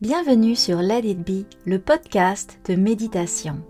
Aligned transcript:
Bienvenue 0.00 0.56
sur 0.56 0.78
Let 0.78 1.00
It 1.00 1.18
Be, 1.18 1.44
le 1.66 1.78
podcast 1.78 2.58
de 2.66 2.74
méditation. 2.74 3.60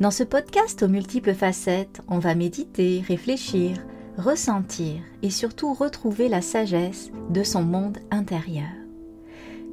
Dans 0.00 0.10
ce 0.10 0.24
podcast 0.24 0.82
aux 0.82 0.88
multiples 0.88 1.32
facettes, 1.32 2.00
on 2.08 2.18
va 2.18 2.34
méditer, 2.34 3.04
réfléchir, 3.06 3.76
ressentir 4.18 4.94
et 5.22 5.30
surtout 5.30 5.74
retrouver 5.74 6.28
la 6.28 6.42
sagesse 6.42 7.12
de 7.30 7.44
son 7.44 7.62
monde 7.62 7.98
intérieur. 8.10 8.66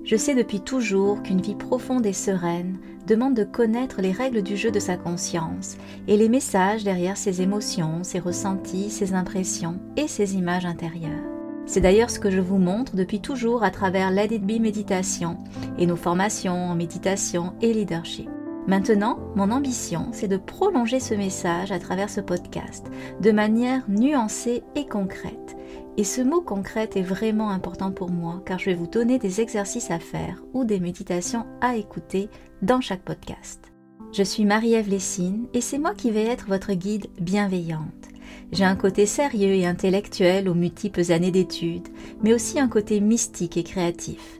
Je 0.03 0.15
sais 0.15 0.35
depuis 0.35 0.61
toujours 0.61 1.23
qu'une 1.23 1.41
vie 1.41 1.55
profonde 1.55 2.05
et 2.05 2.13
sereine 2.13 2.77
demande 3.07 3.33
de 3.33 3.43
connaître 3.43 3.99
les 3.99 4.11
règles 4.11 4.43
du 4.43 4.55
jeu 4.55 4.69
de 4.69 4.79
sa 4.79 4.97
conscience 4.97 5.77
et 6.07 6.15
les 6.15 6.29
messages 6.29 6.83
derrière 6.83 7.17
ses 7.17 7.41
émotions, 7.41 8.03
ses 8.03 8.19
ressentis, 8.19 8.91
ses 8.91 9.15
impressions 9.15 9.79
et 9.97 10.07
ses 10.07 10.35
images 10.35 10.67
intérieures. 10.67 11.32
C'est 11.65 11.81
d'ailleurs 11.81 12.09
ce 12.09 12.19
que 12.19 12.29
je 12.29 12.41
vous 12.41 12.57
montre 12.57 12.95
depuis 12.95 13.21
toujours 13.21 13.63
à 13.63 13.71
travers 13.71 14.11
Be 14.11 14.59
Méditation 14.59 15.37
et 15.77 15.85
nos 15.85 15.95
formations 15.95 16.71
en 16.71 16.75
méditation 16.75 17.53
et 17.61 17.73
leadership. 17.73 18.29
Maintenant, 18.67 19.19
mon 19.35 19.51
ambition, 19.51 20.07
c'est 20.13 20.27
de 20.27 20.37
prolonger 20.37 20.99
ce 20.99 21.13
message 21.13 21.71
à 21.71 21.79
travers 21.79 22.09
ce 22.09 22.21
podcast 22.21 22.87
de 23.21 23.31
manière 23.31 23.83
nuancée 23.89 24.63
et 24.75 24.85
concrète. 24.85 25.57
Et 25.97 26.03
ce 26.03 26.21
mot 26.21 26.41
concrète 26.41 26.95
est 26.95 27.01
vraiment 27.01 27.49
important 27.49 27.91
pour 27.91 28.09
moi 28.09 28.41
car 28.45 28.59
je 28.59 28.65
vais 28.65 28.75
vous 28.75 28.87
donner 28.87 29.19
des 29.19 29.41
exercices 29.41 29.91
à 29.91 29.99
faire 29.99 30.41
ou 30.53 30.63
des 30.63 30.79
méditations 30.79 31.45
à 31.61 31.75
écouter 31.75 32.29
dans 32.61 32.81
chaque 32.81 33.03
podcast. 33.03 33.72
Je 34.13 34.21
suis 34.21 34.45
Marie-Ève 34.45 34.91
Lessine 34.91 35.47
et 35.55 35.61
c'est 35.61 35.79
moi 35.79 35.95
qui 35.95 36.11
vais 36.11 36.25
être 36.25 36.45
votre 36.47 36.73
guide 36.73 37.07
bienveillante. 37.19 38.09
J'ai 38.51 38.63
un 38.63 38.75
côté 38.75 39.07
sérieux 39.07 39.55
et 39.55 39.65
intellectuel 39.65 40.47
aux 40.47 40.53
multiples 40.53 41.11
années 41.11 41.31
d'études, 41.31 41.87
mais 42.21 42.31
aussi 42.31 42.59
un 42.59 42.67
côté 42.67 42.99
mystique 42.99 43.57
et 43.57 43.63
créatif. 43.63 44.39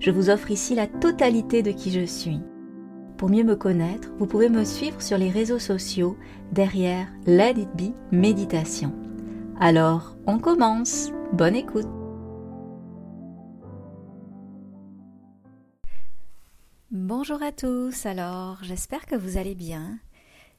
Je 0.00 0.10
vous 0.10 0.28
offre 0.28 0.50
ici 0.50 0.74
la 0.74 0.88
totalité 0.88 1.62
de 1.62 1.70
qui 1.70 1.92
je 1.92 2.04
suis. 2.04 2.40
Pour 3.16 3.30
mieux 3.30 3.44
me 3.44 3.54
connaître, 3.54 4.10
vous 4.18 4.26
pouvez 4.26 4.48
me 4.48 4.64
suivre 4.64 5.00
sur 5.00 5.18
les 5.18 5.30
réseaux 5.30 5.60
sociaux 5.60 6.16
derrière 6.50 7.06
Let 7.24 7.54
It 7.58 7.68
Be 7.76 7.92
Méditation. 8.10 8.92
Alors, 9.60 10.16
on 10.26 10.40
commence. 10.40 11.12
Bonne 11.32 11.54
écoute. 11.54 12.01
Bonjour 16.94 17.42
à 17.42 17.52
tous, 17.52 18.04
alors 18.04 18.58
j'espère 18.62 19.06
que 19.06 19.16
vous 19.16 19.38
allez 19.38 19.54
bien. 19.54 19.98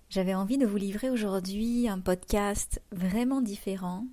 J'avais 0.09 0.33
envie 0.33 0.57
de 0.57 0.65
vous 0.65 0.77
livrer 0.77 1.11
aujourd'hui 1.11 1.87
un 1.87 1.99
podcast 1.99 2.81
vraiment 2.91 3.39
différent, 3.39 4.07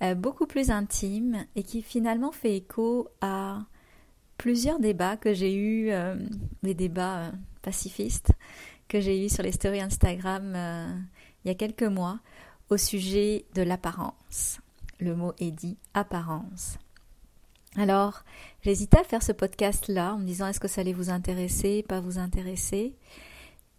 euh, 0.00 0.14
beaucoup 0.14 0.46
plus 0.46 0.70
intime 0.70 1.44
et 1.56 1.64
qui 1.64 1.82
finalement 1.82 2.30
fait 2.30 2.58
écho 2.58 3.08
à 3.20 3.64
plusieurs 4.38 4.78
débats 4.78 5.16
que 5.16 5.34
j'ai 5.34 5.56
eus, 5.56 5.90
euh, 5.90 6.14
des 6.62 6.74
débats 6.74 7.24
euh, 7.24 7.32
pacifistes 7.62 8.30
que 8.86 9.00
j'ai 9.00 9.26
eus 9.26 9.28
sur 9.28 9.42
les 9.42 9.50
stories 9.50 9.80
Instagram 9.80 10.54
il 11.44 11.48
y 11.48 11.50
a 11.50 11.56
quelques 11.56 11.82
mois 11.82 12.20
au 12.70 12.76
sujet 12.76 13.44
de 13.56 13.62
l'apparence. 13.62 14.60
Le 15.00 15.16
mot 15.16 15.32
est 15.40 15.50
dit 15.50 15.78
apparence. 15.94 16.78
Alors, 17.76 18.22
j'hésitais 18.62 18.98
à 18.98 19.04
faire 19.04 19.22
ce 19.22 19.32
podcast-là 19.32 20.14
en 20.14 20.18
me 20.18 20.24
disant 20.24 20.46
est-ce 20.46 20.60
que 20.60 20.68
ça 20.68 20.80
allait 20.80 20.92
vous 20.92 21.10
intéresser, 21.10 21.82
pas 21.82 22.00
vous 22.00 22.18
intéresser? 22.18 22.94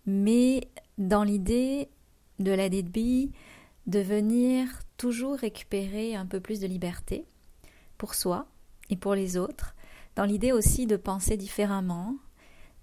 Mais 0.05 0.67
dans 0.97 1.23
l'idée 1.23 1.89
de 2.39 2.51
la 2.51 2.69
DB 2.69 3.31
de 3.87 3.99
venir 3.99 4.67
toujours 4.97 5.37
récupérer 5.37 6.15
un 6.15 6.25
peu 6.25 6.39
plus 6.39 6.59
de 6.59 6.67
liberté 6.67 7.25
pour 7.97 8.15
soi 8.15 8.47
et 8.89 8.97
pour 8.97 9.15
les 9.15 9.37
autres, 9.37 9.75
dans 10.15 10.25
l'idée 10.25 10.51
aussi 10.51 10.87
de 10.87 10.97
penser 10.97 11.37
différemment. 11.37 12.15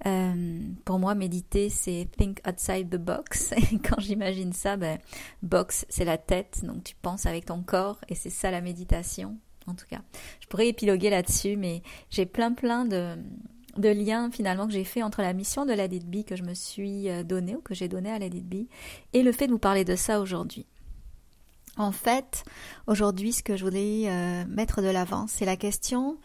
Euh, 0.06 0.60
pour 0.84 0.98
moi, 0.98 1.14
méditer, 1.14 1.70
c'est 1.70 2.08
think 2.16 2.40
outside 2.46 2.90
the 2.90 2.96
box. 2.96 3.52
Et 3.72 3.78
quand 3.78 4.00
j'imagine 4.00 4.52
ça, 4.52 4.76
ben, 4.76 4.98
box, 5.42 5.86
c'est 5.88 6.04
la 6.04 6.18
tête, 6.18 6.64
donc 6.64 6.82
tu 6.82 6.96
penses 6.96 7.24
avec 7.26 7.44
ton 7.46 7.62
corps, 7.62 8.00
et 8.08 8.16
c'est 8.16 8.30
ça 8.30 8.50
la 8.50 8.60
méditation, 8.60 9.38
en 9.66 9.74
tout 9.74 9.86
cas. 9.88 10.00
Je 10.40 10.46
pourrais 10.46 10.68
épiloguer 10.68 11.10
là-dessus, 11.10 11.56
mais 11.56 11.82
j'ai 12.10 12.26
plein 12.26 12.52
plein 12.52 12.84
de, 12.84 13.16
liens 13.76 14.30
finalement 14.30 14.66
que 14.66 14.72
j'ai 14.72 14.84
fait 14.84 15.02
entre 15.02 15.22
la 15.22 15.32
mission 15.32 15.64
de 15.64 15.72
la 15.72 15.88
B 15.88 16.24
que 16.26 16.36
je 16.36 16.42
me 16.42 16.54
suis 16.54 17.08
euh, 17.08 17.22
donnée 17.22 17.56
ou 17.56 17.60
que 17.60 17.74
j'ai 17.74 17.88
donnée 17.88 18.10
à 18.10 18.18
la 18.18 18.28
B 18.28 18.66
et 19.12 19.22
le 19.22 19.32
fait 19.32 19.46
de 19.46 19.52
vous 19.52 19.58
parler 19.58 19.84
de 19.84 19.96
ça 19.96 20.20
aujourd'hui. 20.20 20.66
En 21.78 21.92
fait, 21.92 22.44
aujourd'hui, 22.86 23.32
ce 23.32 23.42
que 23.42 23.56
je 23.56 23.64
voulais 23.64 24.04
euh, 24.06 24.44
mettre 24.46 24.82
de 24.82 24.88
l'avant, 24.88 25.26
c'est 25.26 25.46
la 25.46 25.56
question, 25.56 26.18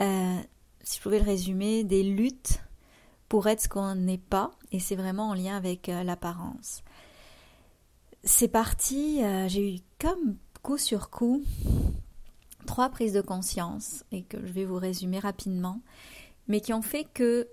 euh, 0.00 0.38
si 0.84 0.98
je 0.98 1.02
pouvais 1.02 1.18
le 1.18 1.24
résumer, 1.24 1.82
des 1.82 2.04
luttes 2.04 2.62
pour 3.28 3.48
être 3.48 3.62
ce 3.62 3.68
qu'on 3.68 3.96
n'est 3.96 4.18
pas, 4.18 4.52
et 4.70 4.78
c'est 4.78 4.94
vraiment 4.94 5.30
en 5.30 5.34
lien 5.34 5.56
avec 5.56 5.88
l'apparence. 5.88 6.84
C'est 8.22 8.48
parti, 8.48 9.20
j'ai 9.48 9.74
eu 9.74 9.78
comme 9.98 10.36
coup 10.62 10.78
sur 10.78 11.10
coup 11.10 11.42
trois 12.64 12.90
prises 12.90 13.12
de 13.12 13.20
conscience, 13.20 14.04
et 14.12 14.22
que 14.22 14.38
je 14.44 14.52
vais 14.52 14.64
vous 14.64 14.78
résumer 14.78 15.18
rapidement 15.18 15.80
mais 16.48 16.60
qui 16.60 16.72
ont 16.72 16.82
fait 16.82 17.04
que 17.04 17.48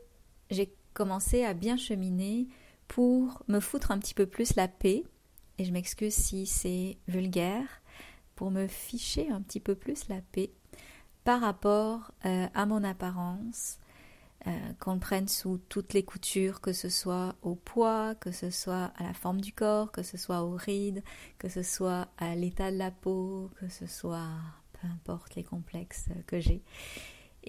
j'ai 0.49 0.73
commencé 0.93 1.43
à 1.43 1.53
bien 1.53 1.77
cheminer 1.77 2.47
pour 2.87 3.43
me 3.47 3.59
foutre 3.59 3.91
un 3.91 3.99
petit 3.99 4.13
peu 4.13 4.25
plus 4.25 4.55
la 4.55 4.67
paix, 4.67 5.03
et 5.57 5.65
je 5.65 5.71
m'excuse 5.71 6.13
si 6.13 6.45
c'est 6.45 6.97
vulgaire, 7.07 7.67
pour 8.35 8.51
me 8.51 8.67
ficher 8.67 9.29
un 9.29 9.41
petit 9.41 9.59
peu 9.59 9.75
plus 9.75 10.07
la 10.09 10.21
paix 10.31 10.51
par 11.23 11.41
rapport 11.41 12.11
euh, 12.25 12.47
à 12.53 12.65
mon 12.65 12.83
apparence, 12.83 13.77
euh, 14.47 14.51
qu'on 14.79 14.95
le 14.95 14.99
prenne 14.99 15.27
sous 15.27 15.59
toutes 15.69 15.93
les 15.93 16.03
coutures, 16.03 16.59
que 16.59 16.73
ce 16.73 16.89
soit 16.89 17.35
au 17.43 17.53
poids, 17.53 18.15
que 18.15 18.31
ce 18.31 18.49
soit 18.49 18.91
à 18.97 19.03
la 19.03 19.13
forme 19.13 19.39
du 19.39 19.53
corps, 19.53 19.91
que 19.91 20.01
ce 20.01 20.17
soit 20.17 20.41
aux 20.41 20.55
rides, 20.55 21.03
que 21.37 21.47
ce 21.47 21.61
soit 21.61 22.07
à 22.17 22.35
l'état 22.35 22.71
de 22.71 22.77
la 22.77 22.89
peau, 22.89 23.51
que 23.59 23.69
ce 23.69 23.85
soit 23.85 24.27
peu 24.81 24.87
importe 24.87 25.35
les 25.35 25.43
complexes 25.43 26.07
que 26.27 26.39
j'ai. 26.39 26.63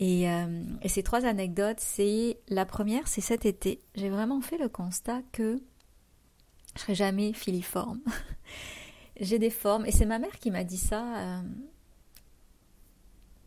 Euh, 0.00 0.65
et, 0.81 0.88
ces 0.88 1.03
trois 1.03 1.26
anecdotes, 1.26 1.81
c'est 1.81 2.38
la 2.48 2.65
première, 2.65 3.09
c'est 3.09 3.20
cet 3.20 3.44
été. 3.44 3.81
J'ai 3.94 4.09
vraiment 4.09 4.41
fait 4.41 4.59
le 4.59 4.69
constat 4.69 5.20
que 5.32 5.60
je 6.76 6.81
serai 6.81 6.94
jamais 6.94 7.32
filiforme. 7.32 8.00
J'ai 9.20 9.38
des 9.38 9.50
formes, 9.50 9.84
et 9.84 9.93
c'est 9.93 10.06
ma 10.06 10.19
mère 10.19 10.38
qui 10.38 10.50
m'a 10.50 10.65
dit 10.65 10.78
ça. 10.78 11.19
Euh, 11.19 11.43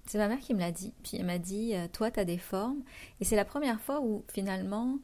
c'est 0.05 0.19
ma 0.19 0.27
mère 0.27 0.39
qui 0.39 0.53
me 0.53 0.59
l'a 0.59 0.71
dit. 0.71 0.93
Puis 1.03 1.17
elle 1.17 1.25
m'a 1.25 1.39
dit, 1.39 1.73
euh, 1.73 1.87
toi, 1.91 2.11
tu 2.11 2.23
des 2.23 2.37
formes. 2.37 2.83
Et 3.19 3.25
c'est 3.25 3.35
la 3.35 3.45
première 3.45 3.81
fois 3.81 3.99
où 3.99 4.23
finalement 4.31 4.99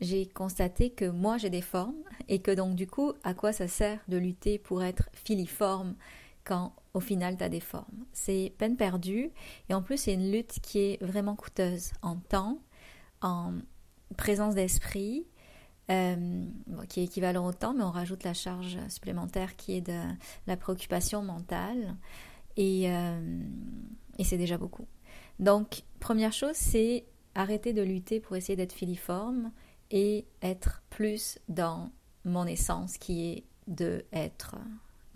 j'ai 0.00 0.26
constaté 0.26 0.90
que 0.90 1.04
moi 1.04 1.36
j'ai 1.36 1.50
des 1.50 1.60
formes 1.60 2.02
et 2.28 2.40
que 2.40 2.52
donc 2.52 2.76
du 2.76 2.86
coup, 2.86 3.12
à 3.24 3.34
quoi 3.34 3.52
ça 3.52 3.66
sert 3.66 3.98
de 4.06 4.16
lutter 4.16 4.58
pour 4.58 4.84
être 4.84 5.10
filiforme 5.12 5.96
quand 6.44 6.72
au 6.94 7.00
final 7.00 7.36
tu 7.36 7.44
as 7.44 7.48
des 7.48 7.60
formes. 7.60 8.06
C'est 8.12 8.52
peine 8.56 8.76
perdue 8.76 9.30
et 9.68 9.74
en 9.74 9.82
plus 9.82 9.98
c'est 9.98 10.14
une 10.14 10.30
lutte 10.30 10.60
qui 10.62 10.78
est 10.78 11.02
vraiment 11.02 11.36
coûteuse 11.36 11.92
en 12.02 12.16
temps, 12.16 12.60
en 13.20 13.54
présence 14.16 14.54
d'esprit, 14.54 15.26
euh, 15.90 16.44
qui 16.88 17.00
est 17.00 17.04
équivalent 17.04 17.46
au 17.46 17.52
temps, 17.52 17.74
mais 17.74 17.82
on 17.82 17.90
rajoute 17.90 18.24
la 18.24 18.32
charge 18.32 18.78
supplémentaire 18.88 19.56
qui 19.56 19.76
est 19.76 19.80
de 19.82 20.00
la 20.46 20.56
préoccupation 20.56 21.22
mentale 21.22 21.96
et, 22.56 22.90
euh, 22.90 23.40
et 24.18 24.24
c'est 24.24 24.38
déjà 24.38 24.56
beaucoup. 24.56 24.86
Donc 25.40 25.82
première 26.00 26.32
chose 26.32 26.54
c'est 26.54 27.04
arrêter 27.34 27.72
de 27.72 27.82
lutter 27.82 28.20
pour 28.20 28.36
essayer 28.36 28.56
d'être 28.56 28.72
filiforme 28.72 29.50
et 29.90 30.24
être 30.42 30.82
plus 30.90 31.38
dans 31.48 31.90
mon 32.24 32.46
essence 32.46 32.96
qui 32.96 33.26
est 33.26 33.44
de 33.66 34.04
être 34.12 34.56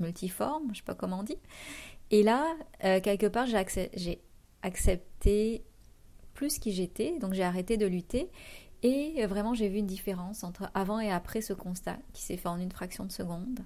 multiforme, 0.00 0.70
je 0.72 0.78
sais 0.78 0.84
pas 0.84 0.94
comment 0.94 1.20
on 1.20 1.22
dit. 1.24 1.38
Et 2.10 2.22
là, 2.22 2.46
euh, 2.84 3.00
quelque 3.00 3.26
part, 3.26 3.46
j'ai 3.46 4.22
accepté 4.62 5.64
plus 6.34 6.58
qui 6.58 6.72
j'étais, 6.72 7.18
donc 7.18 7.34
j'ai 7.34 7.42
arrêté 7.42 7.76
de 7.76 7.86
lutter. 7.86 8.30
Et 8.82 9.26
vraiment, 9.26 9.54
j'ai 9.54 9.68
vu 9.68 9.78
une 9.78 9.86
différence 9.86 10.44
entre 10.44 10.70
avant 10.72 11.00
et 11.00 11.10
après 11.10 11.40
ce 11.40 11.52
constat 11.52 11.98
qui 12.12 12.22
s'est 12.22 12.36
fait 12.36 12.48
en 12.48 12.58
une 12.58 12.70
fraction 12.70 13.04
de 13.04 13.10
seconde, 13.10 13.60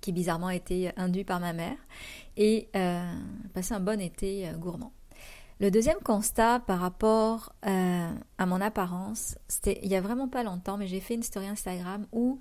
qui 0.00 0.12
bizarrement 0.12 0.48
a 0.48 0.54
été 0.54 0.92
induit 0.96 1.24
par 1.24 1.40
ma 1.40 1.52
mère, 1.52 1.78
et 2.36 2.68
euh, 2.76 3.02
passé 3.52 3.74
un 3.74 3.80
bon 3.80 4.00
été 4.00 4.48
euh, 4.48 4.52
gourmand. 4.52 4.92
Le 5.60 5.70
deuxième 5.70 5.98
constat 5.98 6.60
par 6.60 6.80
rapport 6.80 7.52
euh, 7.66 8.12
à 8.38 8.46
mon 8.46 8.60
apparence, 8.60 9.38
c'était 9.48 9.80
il 9.82 9.90
y 9.90 9.96
a 9.96 10.00
vraiment 10.00 10.28
pas 10.28 10.42
longtemps, 10.42 10.76
mais 10.76 10.86
j'ai 10.86 11.00
fait 11.00 11.14
une 11.14 11.22
story 11.22 11.46
Instagram 11.46 12.06
où 12.12 12.38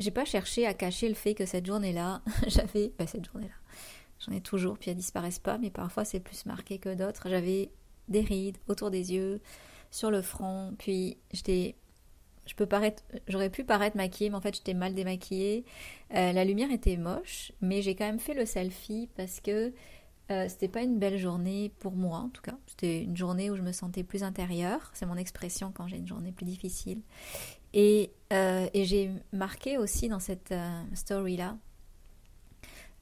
j'ai 0.00 0.10
pas 0.10 0.24
cherché 0.24 0.66
à 0.66 0.74
cacher 0.74 1.08
le 1.08 1.14
fait 1.14 1.34
que 1.34 1.46
cette 1.46 1.66
journée-là, 1.66 2.22
j'avais, 2.48 2.92
bah, 2.98 3.06
cette 3.06 3.30
journée-là, 3.30 3.54
j'en 4.18 4.32
ai 4.32 4.40
toujours, 4.40 4.78
puis 4.78 4.90
elles 4.90 4.96
disparaissent 4.96 5.38
pas, 5.38 5.58
mais 5.58 5.70
parfois 5.70 6.04
c'est 6.04 6.20
plus 6.20 6.46
marqué 6.46 6.78
que 6.78 6.94
d'autres. 6.94 7.28
J'avais 7.28 7.70
des 8.08 8.22
rides 8.22 8.58
autour 8.66 8.90
des 8.90 9.12
yeux, 9.12 9.40
sur 9.90 10.10
le 10.10 10.22
front, 10.22 10.74
puis 10.78 11.18
j'étais, 11.32 11.74
je 12.46 12.54
peux 12.54 12.66
paraître, 12.66 13.02
j'aurais 13.28 13.50
pu 13.50 13.64
paraître 13.64 13.96
maquillée, 13.96 14.30
mais 14.30 14.36
en 14.36 14.40
fait 14.40 14.54
j'étais 14.54 14.74
mal 14.74 14.94
démaquillée. 14.94 15.64
Euh, 16.14 16.32
la 16.32 16.44
lumière 16.44 16.70
était 16.70 16.96
moche, 16.96 17.52
mais 17.60 17.82
j'ai 17.82 17.94
quand 17.94 18.06
même 18.06 18.20
fait 18.20 18.34
le 18.34 18.46
selfie 18.46 19.08
parce 19.16 19.40
que 19.40 19.72
euh, 20.30 20.46
c'était 20.48 20.68
pas 20.68 20.82
une 20.82 20.98
belle 20.98 21.18
journée 21.18 21.72
pour 21.80 21.92
moi, 21.92 22.18
en 22.18 22.28
tout 22.28 22.42
cas. 22.42 22.56
C'était 22.68 23.02
une 23.02 23.16
journée 23.16 23.50
où 23.50 23.56
je 23.56 23.62
me 23.62 23.72
sentais 23.72 24.04
plus 24.04 24.22
intérieure. 24.22 24.90
C'est 24.94 25.06
mon 25.06 25.16
expression 25.16 25.72
quand 25.74 25.88
j'ai 25.88 25.96
une 25.96 26.06
journée 26.06 26.30
plus 26.30 26.46
difficile. 26.46 27.00
Et, 27.72 28.10
euh, 28.32 28.68
et 28.74 28.84
j'ai 28.84 29.10
marqué 29.32 29.78
aussi 29.78 30.08
dans 30.08 30.18
cette 30.18 30.52
euh, 30.52 30.82
story-là 30.94 31.56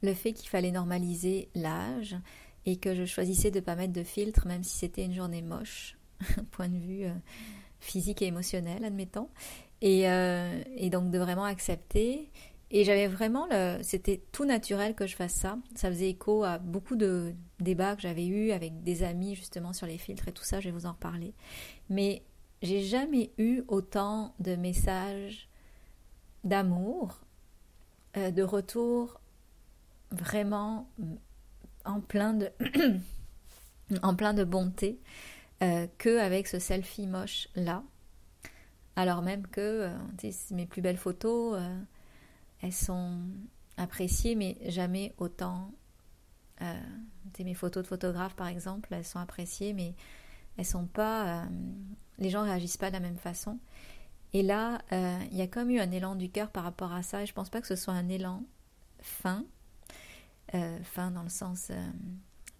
le 0.03 0.15
fait 0.15 0.33
qu'il 0.33 0.49
fallait 0.49 0.71
normaliser 0.71 1.49
l'âge 1.55 2.17
et 2.67 2.77
que 2.77 2.95
je 2.95 3.05
choisissais 3.05 3.51
de 3.51 3.57
ne 3.57 3.65
pas 3.65 3.75
mettre 3.75 3.93
de 3.93 4.05
filtre, 4.05 4.47
même 4.47 4.63
si 4.63 4.77
c'était 4.77 5.05
une 5.05 5.15
journée 5.15 5.43
moche, 5.43 5.97
point 6.53 6.69
de 6.69 6.77
vue 6.77 7.07
physique 7.81 8.23
et 8.23 8.27
émotionnel, 8.27 8.85
admettons. 8.85 9.29
Et, 9.81 10.03
et 10.03 10.91
donc 10.91 11.11
de 11.11 11.19
vraiment 11.19 11.45
accepter 11.45 12.31
et 12.71 12.85
j'avais 12.85 13.07
vraiment 13.07 13.47
le. 13.51 13.79
C'était 13.83 14.21
tout 14.31 14.45
naturel 14.45 14.95
que 14.95 15.07
je 15.07 15.17
fasse 15.17 15.33
ça. 15.33 15.59
Ça 15.75 15.89
faisait 15.89 16.11
écho 16.11 16.45
à 16.45 16.59
beaucoup 16.59 16.97
de 16.97 17.35
débats 17.61 17.97
que 17.97 18.03
j'avais 18.03 18.27
eus 18.27 18.53
avec 18.53 18.83
des 18.83 19.03
amis 19.03 19.35
justement 19.35 19.73
sur 19.73 19.87
les 19.87 19.97
filtres 19.97 20.29
et 20.29 20.33
tout 20.33 20.45
ça. 20.45 20.61
Je 20.61 20.69
vais 20.69 20.75
vous 20.75 20.87
en 20.87 20.93
reparler. 20.93 21.33
Mais 21.89 22.23
j'ai 22.63 22.83
jamais 22.83 23.33
eu 23.39 23.63
autant 23.69 24.35
de 24.41 24.57
messages 24.57 25.49
d'amour, 26.45 27.21
euh, 28.17 28.31
de 28.31 28.43
retour 28.43 29.21
vraiment 30.11 30.89
en 31.85 32.01
plein 32.01 32.35
de, 32.35 32.51
en 34.03 34.15
plein 34.15 34.35
de 34.35 34.45
bonté 34.45 35.01
euh, 35.63 35.87
qu'avec 35.99 36.47
ce 36.47 36.59
selfie 36.59 37.07
moche 37.07 37.49
là. 37.55 37.83
Alors 38.99 39.23
même 39.23 39.47
que 39.47 39.61
euh, 39.91 40.31
mes 40.51 40.67
plus 40.67 40.83
belles 40.83 40.97
photos. 40.97 41.57
Euh, 41.57 41.81
elles 42.63 42.73
sont 42.73 43.21
appréciées, 43.77 44.35
mais 44.35 44.59
jamais 44.67 45.15
autant. 45.19 45.71
Euh, 46.63 46.75
mes 47.39 47.55
photos 47.55 47.85
de 47.85 47.89
photographes, 47.89 48.35
par 48.35 48.49
exemple, 48.49 48.89
elles 48.93 49.05
sont 49.05 49.21
appréciées, 49.21 49.73
mais 49.73 49.95
elles 50.57 50.67
sont 50.67 50.87
pas. 50.87 51.45
Euh, 52.19 52.23
les 52.23 52.31
gens 52.31 52.43
réagissent 52.43 52.77
pas 52.77 52.89
de 52.89 52.95
la 52.95 53.01
même 53.01 53.17
façon. 53.17 53.59
Et 54.33 54.43
là, 54.43 54.81
euh, 54.93 55.19
il 55.31 55.37
y 55.37 55.43
a 55.43 55.47
comme 55.47 55.71
eu 55.71 55.81
un 55.81 55.91
élan 55.91 56.15
du 56.15 56.31
cœur 56.31 56.51
par 56.51 56.65
rapport 56.65 56.93
à 56.93 57.03
ça. 57.03 57.23
Et 57.23 57.27
je 57.27 57.33
pense 57.33 57.49
pas 57.49 57.61
que 57.61 57.67
ce 57.67 57.77
soit 57.77 57.95
un 57.95 58.09
élan 58.09 58.43
fin, 59.01 59.45
euh, 60.55 60.79
fin 60.83 61.11
dans 61.11 61.23
le 61.23 61.29
sens 61.29 61.71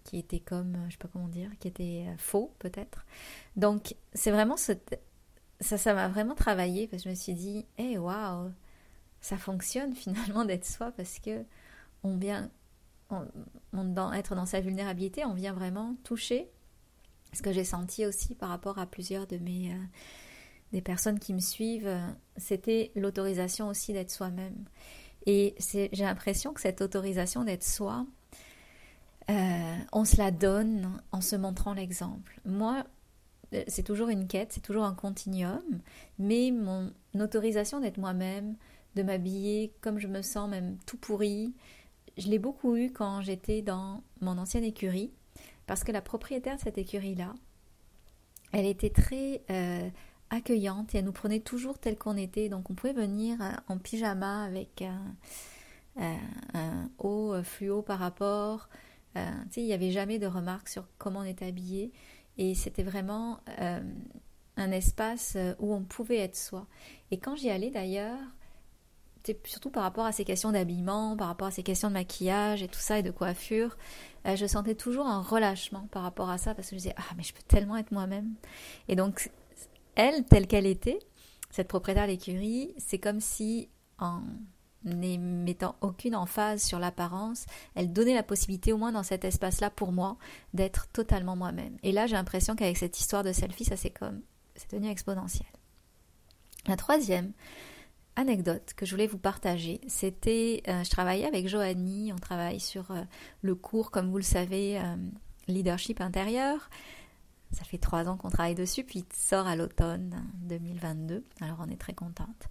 qui 0.03 0.17
était 0.17 0.39
comme, 0.39 0.75
je 0.87 0.93
sais 0.93 0.97
pas 0.97 1.09
comment 1.11 1.27
dire, 1.27 1.51
qui 1.59 1.67
était 1.67 2.07
faux 2.17 2.53
peut-être. 2.59 3.05
Donc 3.55 3.95
c'est 4.13 4.31
vraiment 4.31 4.57
ça, 4.57 4.73
ça 5.59 5.93
m'a 5.93 6.07
vraiment 6.07 6.33
travaillé 6.33 6.87
parce 6.87 7.03
que 7.03 7.09
je 7.09 7.11
me 7.11 7.15
suis 7.15 7.33
dit, 7.33 7.65
hey, 7.77 7.97
waouh 7.97 8.51
ça 9.21 9.37
fonctionne 9.37 9.93
finalement 9.95 10.45
d'être 10.45 10.65
soi 10.65 10.91
parce 10.91 11.19
que 11.19 11.43
on 12.03 12.17
vient 12.17 12.49
être 13.11 14.35
dans 14.35 14.45
sa 14.45 14.61
vulnérabilité, 14.61 15.25
on 15.25 15.33
vient 15.33 15.53
vraiment 15.53 15.95
toucher 16.03 16.49
ce 17.33 17.41
que 17.41 17.51
j'ai 17.51 17.63
senti 17.63 18.05
aussi 18.05 18.35
par 18.35 18.49
rapport 18.49 18.79
à 18.79 18.85
plusieurs 18.85 19.27
de 19.27 19.37
mes 19.37 19.71
euh, 19.71 19.77
des 20.71 20.81
personnes 20.81 21.19
qui 21.19 21.33
me 21.33 21.39
suivent, 21.39 21.87
euh, 21.87 22.07
c'était 22.37 22.91
l'autorisation 22.95 23.67
aussi 23.67 23.93
d'être 23.93 24.11
soi-même. 24.11 24.65
Et 25.25 25.55
j'ai 25.59 25.89
l'impression 25.93 26.53
que 26.53 26.61
cette 26.61 26.81
autorisation 26.81 27.43
d'être 27.43 27.63
soi, 27.63 28.05
euh, 29.29 29.77
on 29.91 30.05
se 30.05 30.17
la 30.17 30.31
donne 30.31 31.01
en 31.11 31.21
se 31.21 31.35
montrant 31.35 31.73
l'exemple. 31.73 32.39
Moi, 32.45 32.83
c'est 33.67 33.83
toujours 33.83 34.09
une 34.09 34.27
quête, 34.27 34.53
c'est 34.53 34.61
toujours 34.61 34.85
un 34.85 34.93
continuum, 34.93 35.81
mais 36.19 36.51
mon 36.51 36.93
autorisation 37.19 37.79
d'être 37.79 37.97
moi-même, 37.97 38.55
de 38.95 39.03
m'habiller 39.03 39.73
comme 39.81 39.99
je 39.99 40.07
me 40.07 40.21
sens, 40.21 40.49
même 40.49 40.77
tout 40.85 40.97
pourri. 40.97 41.53
Je 42.17 42.27
l'ai 42.27 42.39
beaucoup 42.39 42.75
eu 42.75 42.91
quand 42.91 43.21
j'étais 43.21 43.61
dans 43.61 44.03
mon 44.21 44.37
ancienne 44.37 44.63
écurie, 44.63 45.11
parce 45.69 45.83
que 45.83 45.91
la 45.91 46.01
propriétaire 46.01 46.55
de 46.55 46.61
cette 46.61 46.79
écurie-là, 46.79 47.35
elle 48.53 48.65
était 48.65 48.89
très 48.89 49.43
euh, 49.51 49.87
accueillante 50.31 50.95
et 50.95 50.97
elle 50.97 51.05
nous 51.05 51.11
prenait 51.11 51.41
toujours 51.41 51.77
tel 51.77 51.95
qu'on 51.95 52.17
était. 52.17 52.49
Donc 52.49 52.71
on 52.71 52.73
pouvait 52.73 52.91
venir 52.91 53.39
euh, 53.39 53.51
en 53.67 53.77
pyjama 53.77 54.45
avec 54.45 54.81
un, 54.81 55.15
un 56.55 56.89
haut 56.97 57.35
fluo 57.43 57.83
par 57.83 57.99
rapport. 57.99 58.67
Euh, 59.15 59.29
il 59.57 59.65
n'y 59.65 59.73
avait 59.73 59.91
jamais 59.91 60.17
de 60.17 60.25
remarques 60.25 60.69
sur 60.69 60.87
comment 60.97 61.19
on 61.19 61.23
était 61.23 61.45
habillé. 61.45 61.91
Et 62.39 62.55
c'était 62.55 62.81
vraiment 62.81 63.41
un 64.57 64.71
espace 64.71 65.37
où 65.59 65.71
on 65.75 65.83
pouvait 65.83 66.17
être 66.17 66.35
soi. 66.35 66.65
Et 67.11 67.19
quand 67.19 67.35
j'y 67.35 67.51
allais 67.51 67.69
d'ailleurs, 67.69 68.17
surtout 69.45 69.69
par 69.69 69.83
rapport 69.83 70.05
à 70.05 70.11
ces 70.11 70.25
questions 70.25 70.51
d'habillement, 70.51 71.15
par 71.15 71.27
rapport 71.27 71.47
à 71.47 71.51
ces 71.51 71.63
questions 71.63 71.89
de 71.89 71.93
maquillage 71.93 72.63
et 72.63 72.67
tout 72.67 72.79
ça 72.79 72.99
et 72.99 73.03
de 73.03 73.11
coiffure, 73.11 73.77
euh, 74.25 74.35
je 74.35 74.45
sentais 74.45 74.75
toujours 74.75 75.07
un 75.07 75.21
relâchement 75.21 75.87
par 75.91 76.03
rapport 76.03 76.29
à 76.29 76.37
ça 76.37 76.55
parce 76.55 76.69
que 76.69 76.75
je 76.75 76.81
disais 76.81 76.95
ah 76.97 77.13
mais 77.17 77.23
je 77.23 77.33
peux 77.33 77.43
tellement 77.47 77.77
être 77.77 77.91
moi-même. 77.91 78.33
Et 78.87 78.95
donc 78.95 79.31
elle 79.95 80.25
telle 80.25 80.47
qu'elle 80.47 80.65
était, 80.65 80.99
cette 81.49 81.67
propriétaire 81.67 82.07
d'écurie, 82.07 82.73
c'est 82.77 82.99
comme 82.99 83.19
si 83.19 83.69
en 83.97 84.21
n'émettant 84.85 85.75
aucune 85.81 86.15
emphase 86.15 86.63
sur 86.63 86.79
l'apparence, 86.79 87.45
elle 87.75 87.91
donnait 87.91 88.13
la 88.13 88.23
possibilité 88.23 88.71
au 88.71 88.77
moins 88.77 88.93
dans 88.93 89.03
cet 89.03 89.25
espace-là 89.25 89.69
pour 89.69 89.91
moi 89.91 90.17
d'être 90.53 90.87
totalement 90.87 91.35
moi-même. 91.35 91.77
Et 91.83 91.91
là 91.91 92.07
j'ai 92.07 92.15
l'impression 92.15 92.55
qu'avec 92.55 92.77
cette 92.77 92.99
histoire 92.99 93.23
de 93.23 93.33
selfie, 93.33 93.65
ça 93.65 93.75
c'est 93.75 93.89
comme 93.89 94.21
c'est 94.55 94.71
devenu 94.71 94.89
exponentiel. 94.89 95.47
La 96.67 96.75
troisième, 96.75 97.31
anecdote 98.19 98.73
que 98.75 98.85
je 98.85 98.91
voulais 98.91 99.07
vous 99.07 99.17
partager. 99.17 99.79
C'était, 99.87 100.61
euh, 100.67 100.83
je 100.83 100.89
travaillais 100.89 101.25
avec 101.25 101.47
Joanie, 101.47 102.11
on 102.13 102.19
travaille 102.19 102.59
sur 102.59 102.91
euh, 102.91 103.01
le 103.41 103.55
cours, 103.55 103.91
comme 103.91 104.09
vous 104.09 104.17
le 104.17 104.23
savez, 104.23 104.77
euh, 104.77 104.95
leadership 105.47 106.01
intérieur. 106.01 106.69
Ça 107.51 107.63
fait 107.63 107.77
trois 107.77 108.07
ans 108.09 108.17
qu'on 108.17 108.29
travaille 108.29 108.55
dessus, 108.55 108.83
puis 108.83 108.99
il 108.99 109.15
sort 109.17 109.47
à 109.47 109.55
l'automne 109.55 110.23
2022. 110.41 111.23
Alors 111.41 111.65
on 111.65 111.71
est 111.71 111.79
très 111.79 111.93
contente. 111.93 112.49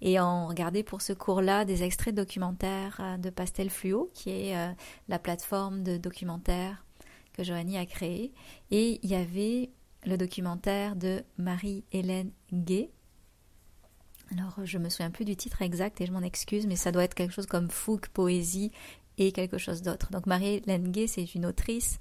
Et 0.00 0.20
on 0.20 0.46
regardait 0.46 0.84
pour 0.84 1.02
ce 1.02 1.12
cours-là 1.12 1.64
des 1.64 1.82
extraits 1.82 2.14
de 2.14 2.22
documentaires 2.22 3.18
de 3.18 3.28
Pastel 3.28 3.68
Fluo, 3.68 4.10
qui 4.14 4.30
est 4.30 4.74
la 5.08 5.18
plateforme 5.18 5.82
de 5.82 5.98
documentaires 5.98 6.86
que 7.34 7.42
Joanie 7.42 7.76
a 7.76 7.84
créée. 7.84 8.32
Et 8.70 9.00
il 9.02 9.10
y 9.10 9.16
avait 9.16 9.70
le 10.06 10.16
documentaire 10.16 10.96
de 10.96 11.24
Marie-Hélène 11.36 12.30
Gay, 12.54 12.90
alors, 14.32 14.54
je 14.64 14.78
me 14.78 14.88
souviens 14.88 15.10
plus 15.10 15.24
du 15.24 15.36
titre 15.36 15.62
exact 15.62 16.00
et 16.00 16.06
je 16.06 16.12
m'en 16.12 16.20
excuse, 16.20 16.66
mais 16.66 16.76
ça 16.76 16.92
doit 16.92 17.04
être 17.04 17.14
quelque 17.14 17.32
chose 17.32 17.46
comme 17.46 17.70
Fouque, 17.70 18.08
poésie 18.08 18.72
et 19.16 19.32
quelque 19.32 19.58
chose 19.58 19.82
d'autre. 19.82 20.10
Donc, 20.10 20.26
Marie 20.26 20.62
Lengue, 20.66 21.06
c'est 21.06 21.34
une 21.34 21.46
autrice, 21.46 21.98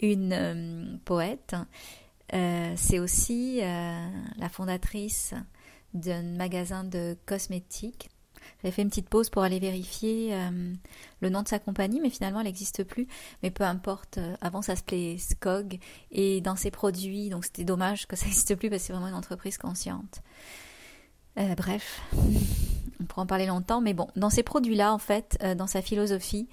une 0.00 0.32
euh, 0.32 0.96
poète. 1.04 1.54
Euh, 2.32 2.72
c'est 2.76 2.98
aussi 2.98 3.60
euh, 3.62 4.08
la 4.38 4.48
fondatrice 4.48 5.34
d'un 5.92 6.22
magasin 6.22 6.82
de 6.82 7.16
cosmétiques. 7.26 8.08
J'avais 8.62 8.72
fait 8.72 8.82
une 8.82 8.88
petite 8.88 9.08
pause 9.08 9.28
pour 9.28 9.42
aller 9.42 9.58
vérifier 9.58 10.32
le 11.20 11.30
nom 11.30 11.42
de 11.42 11.48
sa 11.48 11.58
compagnie, 11.58 12.00
mais 12.00 12.10
finalement 12.10 12.38
elle 12.38 12.46
n'existe 12.46 12.84
plus. 12.84 13.08
Mais 13.42 13.50
peu 13.50 13.64
importe, 13.64 14.20
avant 14.40 14.62
ça 14.62 14.76
s'appelait 14.76 15.18
Skog. 15.18 15.78
Et 16.12 16.40
dans 16.42 16.54
ses 16.54 16.70
produits, 16.70 17.28
donc 17.28 17.44
c'était 17.44 17.64
dommage 17.64 18.06
que 18.06 18.14
ça 18.14 18.26
n'existe 18.26 18.54
plus 18.54 18.70
parce 18.70 18.82
que 18.82 18.86
c'est 18.86 18.92
vraiment 18.92 19.08
une 19.08 19.14
entreprise 19.14 19.58
consciente. 19.58 20.22
Euh, 21.38 21.54
bref, 21.54 22.02
on 23.00 23.04
pourra 23.04 23.22
en 23.22 23.26
parler 23.26 23.46
longtemps, 23.46 23.80
mais 23.80 23.94
bon, 23.94 24.08
dans 24.16 24.30
ces 24.30 24.42
produits-là, 24.42 24.92
en 24.92 24.98
fait, 24.98 25.38
euh, 25.42 25.54
dans 25.54 25.66
sa 25.66 25.82
philosophie, 25.82 26.48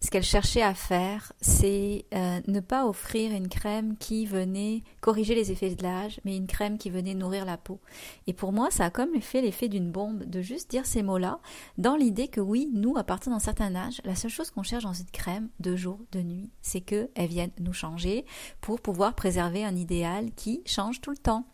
ce 0.00 0.10
qu'elle 0.10 0.22
cherchait 0.22 0.62
à 0.62 0.74
faire, 0.74 1.32
c'est 1.40 2.04
euh, 2.14 2.40
ne 2.46 2.60
pas 2.60 2.86
offrir 2.86 3.32
une 3.32 3.48
crème 3.48 3.96
qui 3.96 4.26
venait 4.26 4.84
corriger 5.00 5.34
les 5.34 5.50
effets 5.50 5.74
de 5.74 5.82
l'âge, 5.82 6.20
mais 6.24 6.36
une 6.36 6.46
crème 6.46 6.78
qui 6.78 6.88
venait 6.88 7.14
nourrir 7.14 7.44
la 7.44 7.56
peau. 7.56 7.80
Et 8.28 8.32
pour 8.32 8.52
moi, 8.52 8.70
ça 8.70 8.86
a 8.86 8.90
comme 8.90 9.20
fait 9.20 9.40
l'effet 9.40 9.68
d'une 9.68 9.90
bombe 9.90 10.22
de 10.24 10.40
juste 10.40 10.70
dire 10.70 10.86
ces 10.86 11.02
mots-là, 11.02 11.40
dans 11.78 11.96
l'idée 11.96 12.28
que 12.28 12.40
oui, 12.40 12.70
nous, 12.72 12.96
à 12.96 13.02
partir 13.02 13.32
d'un 13.32 13.40
certain 13.40 13.74
âge, 13.74 14.00
la 14.04 14.14
seule 14.14 14.30
chose 14.30 14.50
qu'on 14.50 14.62
cherche 14.62 14.84
dans 14.84 14.92
une 14.92 15.10
crème 15.10 15.48
de 15.58 15.74
jour, 15.74 15.98
de 16.12 16.20
nuit, 16.20 16.50
c'est 16.62 16.80
qu'elle 16.80 17.10
vienne 17.16 17.50
nous 17.58 17.72
changer 17.72 18.24
pour 18.60 18.80
pouvoir 18.80 19.14
préserver 19.14 19.64
un 19.64 19.74
idéal 19.74 20.30
qui 20.36 20.62
change 20.64 21.00
tout 21.00 21.10
le 21.10 21.16
temps. 21.16 21.44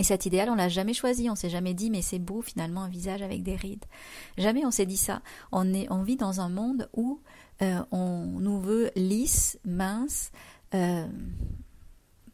Et 0.00 0.02
cet 0.02 0.24
idéal, 0.24 0.48
on 0.48 0.54
l'a 0.54 0.70
jamais 0.70 0.94
choisi, 0.94 1.28
on 1.28 1.34
s'est 1.34 1.50
jamais 1.50 1.74
dit 1.74 1.90
mais 1.90 2.00
c'est 2.00 2.18
beau 2.18 2.40
finalement 2.40 2.84
un 2.84 2.88
visage 2.88 3.20
avec 3.20 3.42
des 3.42 3.54
rides. 3.54 3.84
Jamais 4.38 4.64
on 4.64 4.70
s'est 4.70 4.86
dit 4.86 4.96
ça. 4.96 5.20
On 5.52 6.02
vit 6.02 6.16
dans 6.16 6.40
un 6.40 6.48
monde 6.48 6.88
où 6.94 7.20
euh, 7.60 7.84
on 7.90 8.24
nous 8.40 8.58
veut 8.62 8.90
lisse, 8.96 9.58
mince, 9.66 10.32
euh, 10.74 11.06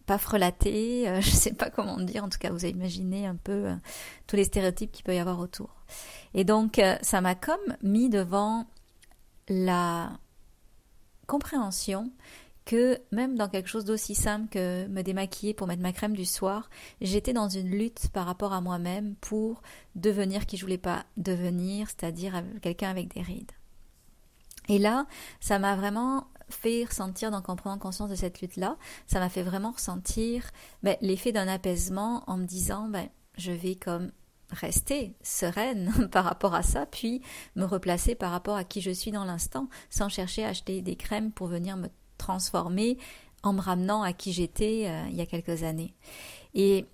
pas 0.06 0.16
frelaté, 0.16 1.08
euh, 1.08 1.20
je 1.20 1.30
sais 1.30 1.54
pas 1.54 1.68
comment 1.68 1.98
dire. 1.98 2.22
En 2.22 2.28
tout 2.28 2.38
cas, 2.38 2.52
vous 2.52 2.64
avez 2.64 2.72
imaginé 2.72 3.26
un 3.26 3.34
peu 3.34 3.66
tous 4.28 4.36
les 4.36 4.44
stéréotypes 4.44 4.92
qu'il 4.92 5.04
peut 5.04 5.16
y 5.16 5.18
avoir 5.18 5.40
autour. 5.40 5.70
Et 6.34 6.44
donc, 6.44 6.80
ça 7.02 7.20
m'a 7.20 7.34
comme 7.34 7.76
mis 7.82 8.10
devant 8.10 8.66
la 9.48 10.12
compréhension 11.26 12.12
que 12.66 13.00
même 13.12 13.38
dans 13.38 13.48
quelque 13.48 13.68
chose 13.68 13.84
d'aussi 13.84 14.14
simple 14.14 14.48
que 14.50 14.86
me 14.88 15.02
démaquiller 15.02 15.54
pour 15.54 15.68
mettre 15.68 15.82
ma 15.82 15.92
crème 15.92 16.16
du 16.16 16.26
soir, 16.26 16.68
j'étais 17.00 17.32
dans 17.32 17.48
une 17.48 17.70
lutte 17.70 18.08
par 18.12 18.26
rapport 18.26 18.52
à 18.52 18.60
moi-même 18.60 19.14
pour 19.20 19.62
devenir 19.94 20.44
qui 20.44 20.58
je 20.58 20.62
voulais 20.62 20.76
pas 20.76 21.06
devenir, 21.16 21.88
c'est-à-dire 21.88 22.42
quelqu'un 22.60 22.90
avec 22.90 23.14
des 23.14 23.22
rides. 23.22 23.52
Et 24.68 24.78
là, 24.78 25.06
ça 25.40 25.60
m'a 25.60 25.76
vraiment 25.76 26.26
fait 26.48 26.84
ressentir, 26.84 27.30
donc 27.30 27.48
en 27.48 27.56
prenant 27.56 27.78
conscience 27.78 28.10
de 28.10 28.16
cette 28.16 28.40
lutte-là, 28.40 28.76
ça 29.06 29.20
m'a 29.20 29.28
fait 29.28 29.42
vraiment 29.42 29.70
ressentir 29.70 30.50
ben, 30.82 30.96
l'effet 31.00 31.32
d'un 31.32 31.48
apaisement 31.48 32.24
en 32.26 32.36
me 32.36 32.46
disant, 32.46 32.88
ben, 32.88 33.08
je 33.38 33.52
vais 33.52 33.76
comme 33.76 34.10
rester 34.50 35.14
sereine 35.22 36.08
par 36.12 36.24
rapport 36.24 36.54
à 36.54 36.64
ça, 36.64 36.84
puis 36.86 37.22
me 37.54 37.64
replacer 37.64 38.16
par 38.16 38.32
rapport 38.32 38.56
à 38.56 38.64
qui 38.64 38.80
je 38.80 38.90
suis 38.90 39.12
dans 39.12 39.24
l'instant, 39.24 39.68
sans 39.88 40.08
chercher 40.08 40.44
à 40.44 40.48
acheter 40.48 40.82
des 40.82 40.96
crèmes 40.96 41.30
pour 41.30 41.46
venir 41.46 41.76
me 41.76 41.88
transformer 42.16 42.98
en 43.42 43.52
me 43.52 43.60
ramenant 43.60 44.02
à 44.02 44.12
qui 44.12 44.32
j'étais 44.32 44.86
euh, 44.86 45.06
il 45.08 45.16
y 45.16 45.20
a 45.20 45.26
quelques 45.26 45.62
années. 45.62 45.94
Et 46.54 46.86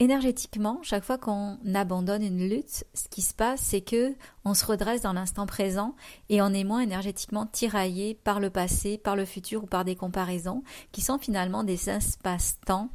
énergétiquement, 0.00 0.80
chaque 0.82 1.04
fois 1.04 1.18
qu'on 1.18 1.58
abandonne 1.74 2.22
une 2.22 2.48
lutte, 2.48 2.84
ce 2.94 3.08
qui 3.08 3.22
se 3.22 3.34
passe, 3.34 3.60
c'est 3.60 3.80
que 3.80 4.14
on 4.44 4.54
se 4.54 4.64
redresse 4.64 5.02
dans 5.02 5.12
l'instant 5.12 5.46
présent 5.46 5.94
et 6.28 6.40
on 6.42 6.48
est 6.48 6.64
moins 6.64 6.80
énergétiquement 6.80 7.46
tiraillé 7.46 8.14
par 8.14 8.40
le 8.40 8.50
passé, 8.50 8.98
par 8.98 9.16
le 9.16 9.24
futur 9.24 9.64
ou 9.64 9.66
par 9.66 9.84
des 9.84 9.96
comparaisons 9.96 10.62
qui 10.92 11.00
sont 11.00 11.18
finalement 11.18 11.64
des 11.64 11.90
espaces-temps 11.90 12.90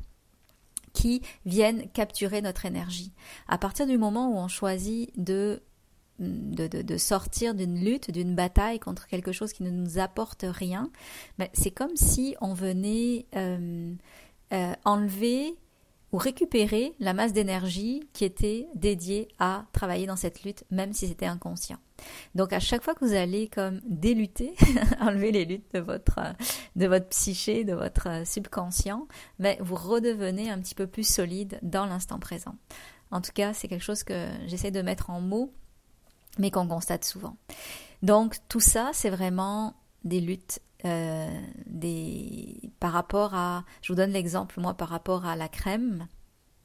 qui 0.94 1.22
viennent 1.46 1.90
capturer 1.92 2.42
notre 2.42 2.66
énergie. 2.66 3.12
À 3.48 3.58
partir 3.58 3.88
du 3.88 3.98
moment 3.98 4.30
où 4.30 4.38
on 4.38 4.48
choisit 4.48 5.12
de 5.22 5.62
de, 6.24 6.98
sortir 6.98 7.56
d'une 7.56 7.84
lutte, 7.84 8.12
d'une 8.12 8.36
bataille 8.36 8.80
contre 8.80 9.08
quelque 9.08 9.32
chose 9.32 9.54
qui 9.54 9.64
ne 9.64 9.70
nous 9.70 10.00
apporte 10.00 10.46
rien, 10.48 10.90
mais 11.38 11.50
c'est 11.54 11.72
comme 11.72 11.96
si 11.96 12.36
on 12.42 12.54
venait 12.54 13.26
euh, 13.36 13.94
euh, 14.54 14.74
enlever 14.86 15.56
ou 16.14 16.18
récupérer 16.18 16.94
la 17.00 17.14
masse 17.14 17.34
d'énergie 17.34 18.08
qui 18.14 18.24
était 18.24 18.68
dédiée 18.76 19.28
à 19.40 19.66
travailler 19.74 20.06
dans 20.06 20.16
cette 20.16 20.44
lutte, 20.44 20.64
même 20.70 20.94
si 20.94 21.08
c'était 21.08 21.26
inconscient. 21.26 21.80
Donc 22.36 22.54
à 22.54 22.60
chaque 22.60 22.84
fois 22.84 22.94
que 22.94 23.04
vous 23.04 23.16
allez 23.16 23.48
comme 23.48 23.82
délutter, 23.86 24.54
enlever 25.02 25.32
les 25.32 25.46
luttes 25.46 25.74
de 25.74 25.80
votre 25.80 26.20
de 26.76 26.86
votre 26.86 27.08
psyché, 27.08 27.64
de 27.64 27.74
votre 27.74 28.28
subconscient, 28.28 29.08
mais 29.40 29.58
vous 29.60 29.76
redevenez 29.76 30.52
un 30.52 30.60
petit 30.60 30.76
peu 30.76 30.86
plus 30.86 31.08
solide 31.08 31.58
dans 31.64 31.88
l'instant 31.88 32.20
présent. 32.20 32.56
En 33.10 33.22
tout 33.22 33.32
cas, 33.32 33.54
c'est 33.54 33.68
quelque 33.68 33.84
chose 33.84 34.04
que 34.04 34.28
j'essaie 34.48 34.72
de 34.72 34.82
mettre 34.82 35.10
en 35.10 35.20
mots, 35.22 35.54
mais 36.38 36.52
qu'on 36.52 36.68
constate 36.68 37.06
souvent. 37.06 37.38
Donc 38.02 38.38
tout 38.50 38.60
ça, 38.60 38.92
c'est 38.94 39.10
vraiment 39.10 39.76
des 40.04 40.20
luttes 40.20 40.60
euh, 40.86 41.42
des, 41.66 42.74
par 42.82 42.92
rapport 42.92 43.34
à, 43.36 43.64
je 43.82 43.94
vous 43.94 43.96
donne 43.96 44.12
l'exemple 44.12 44.60
moi 44.60 44.74
par 44.74 44.90
rapport 44.90 45.26
à 45.26 45.38
la 45.38 45.48
crème 45.48 46.08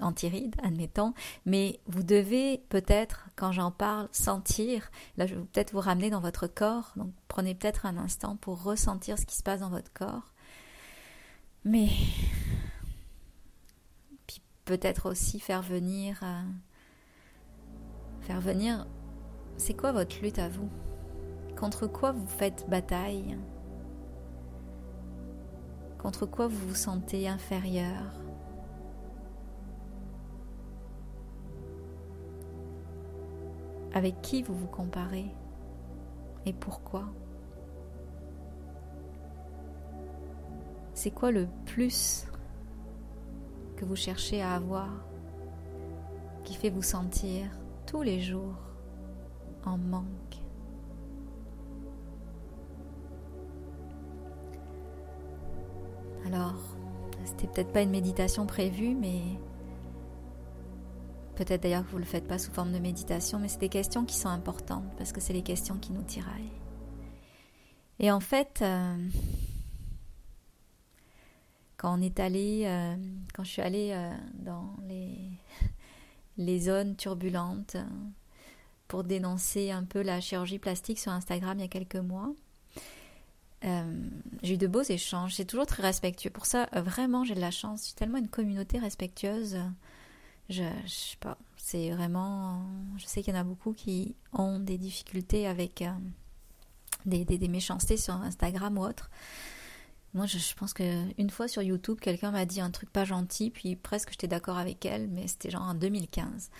anti-rides, 0.00 0.56
admettons, 0.62 1.14
mais 1.46 1.78
vous 1.86 2.02
devez 2.02 2.58
peut-être, 2.68 3.28
quand 3.36 3.52
j'en 3.52 3.70
parle, 3.70 4.08
sentir, 4.10 4.90
là 5.16 5.26
je 5.26 5.36
vais 5.36 5.40
peut-être 5.42 5.72
vous 5.72 5.80
ramener 5.80 6.10
dans 6.10 6.20
votre 6.20 6.48
corps, 6.48 6.92
donc 6.96 7.12
prenez 7.28 7.54
peut-être 7.54 7.86
un 7.86 7.96
instant 7.96 8.36
pour 8.36 8.62
ressentir 8.62 9.18
ce 9.18 9.26
qui 9.26 9.36
se 9.36 9.42
passe 9.44 9.60
dans 9.60 9.70
votre 9.70 9.92
corps, 9.92 10.32
mais 11.64 11.88
puis 14.26 14.40
peut-être 14.64 15.08
aussi 15.08 15.38
faire 15.38 15.62
venir, 15.62 16.18
euh, 16.24 16.42
faire 18.22 18.40
venir, 18.40 18.84
c'est 19.58 19.74
quoi 19.74 19.90
votre 19.92 20.22
lutte 20.22 20.38
à 20.38 20.48
vous? 20.48 20.68
Contre 21.58 21.88
quoi 21.88 22.12
vous 22.12 22.26
faites 22.28 22.64
bataille? 22.70 23.36
Contre 25.98 26.26
quoi 26.26 26.46
vous 26.46 26.68
vous 26.68 26.74
sentez 26.76 27.28
inférieur? 27.28 28.04
Avec 33.92 34.22
qui 34.22 34.42
vous 34.42 34.54
vous 34.54 34.68
comparez? 34.68 35.26
Et 36.46 36.52
pourquoi? 36.52 37.04
C'est 40.94 41.10
quoi 41.10 41.32
le 41.32 41.48
plus 41.66 42.26
que 43.76 43.84
vous 43.84 43.96
cherchez 43.96 44.40
à 44.40 44.54
avoir 44.54 44.88
qui 46.44 46.54
fait 46.54 46.70
vous 46.70 46.82
sentir 46.82 47.50
tous 47.86 48.02
les 48.02 48.20
jours 48.20 48.67
en 49.64 49.78
manque 49.78 50.38
Alors, 56.26 56.54
c'était 57.24 57.46
peut-être 57.46 57.72
pas 57.72 57.80
une 57.80 57.90
méditation 57.90 58.46
prévue, 58.46 58.94
mais 58.94 59.22
peut-être 61.36 61.62
d'ailleurs 61.62 61.84
que 61.84 61.90
vous 61.90 61.96
ne 61.96 62.02
le 62.02 62.06
faites 62.06 62.26
pas 62.26 62.38
sous 62.38 62.52
forme 62.52 62.72
de 62.72 62.78
méditation, 62.78 63.38
mais 63.38 63.48
c'est 63.48 63.60
des 63.60 63.70
questions 63.70 64.04
qui 64.04 64.16
sont 64.16 64.28
importantes 64.28 64.84
parce 64.98 65.12
que 65.12 65.20
c'est 65.20 65.32
les 65.32 65.42
questions 65.42 65.76
qui 65.76 65.92
nous 65.92 66.02
tiraillent. 66.02 66.52
Et 67.98 68.10
en 68.10 68.20
fait, 68.20 68.60
euh, 68.60 69.08
quand 71.78 71.98
on 71.98 72.02
est 72.02 72.20
allé, 72.20 72.64
euh, 72.66 72.96
quand 73.32 73.44
je 73.44 73.50
suis 73.50 73.62
allée 73.62 73.92
euh, 73.92 74.12
dans 74.34 74.76
les, 74.86 75.16
les 76.36 76.58
zones 76.60 76.94
turbulentes 76.96 77.76
pour 78.88 79.04
dénoncer 79.04 79.70
un 79.70 79.84
peu 79.84 80.02
la 80.02 80.20
chirurgie 80.20 80.58
plastique 80.58 80.98
sur 80.98 81.12
Instagram 81.12 81.58
il 81.58 81.62
y 81.62 81.64
a 81.64 81.68
quelques 81.68 81.96
mois, 81.96 82.32
euh, 83.64 84.08
j'ai 84.42 84.54
eu 84.54 84.58
de 84.58 84.66
beaux 84.66 84.82
échanges, 84.82 85.34
c'est 85.34 85.44
toujours 85.44 85.66
très 85.66 85.82
respectueux. 85.82 86.30
Pour 86.30 86.46
ça, 86.46 86.68
euh, 86.76 86.82
vraiment, 86.82 87.24
j'ai 87.24 87.34
de 87.34 87.40
la 87.40 87.50
chance. 87.50 87.88
J'ai 87.88 87.94
tellement 87.94 88.18
une 88.18 88.28
communauté 88.28 88.78
respectueuse. 88.78 89.58
Je, 90.48 90.62
sais 90.86 91.16
pas, 91.20 91.36
c'est 91.56 91.90
vraiment. 91.90 92.62
Je 92.96 93.06
sais 93.06 93.22
qu'il 93.22 93.34
y 93.34 93.36
en 93.36 93.40
a 93.40 93.44
beaucoup 93.44 93.72
qui 93.72 94.14
ont 94.32 94.58
des 94.60 94.78
difficultés 94.78 95.46
avec 95.46 95.82
euh, 95.82 95.90
des, 97.04 97.24
des, 97.24 97.48
méchancetés 97.48 97.96
sur 97.96 98.14
Instagram 98.14 98.78
ou 98.78 98.82
autre. 98.82 99.10
Moi, 100.14 100.24
je, 100.24 100.38
je 100.38 100.54
pense 100.54 100.72
qu'une 100.72 101.30
fois 101.30 101.48
sur 101.48 101.62
YouTube, 101.62 101.98
quelqu'un 102.00 102.30
m'a 102.30 102.46
dit 102.46 102.62
un 102.62 102.70
truc 102.70 102.90
pas 102.90 103.04
gentil, 103.04 103.50
puis 103.50 103.76
presque 103.76 104.12
j'étais 104.12 104.28
d'accord 104.28 104.56
avec 104.56 104.86
elle, 104.86 105.08
mais 105.08 105.26
c'était 105.26 105.50
genre 105.50 105.62
en 105.62 105.74
2015. 105.74 106.50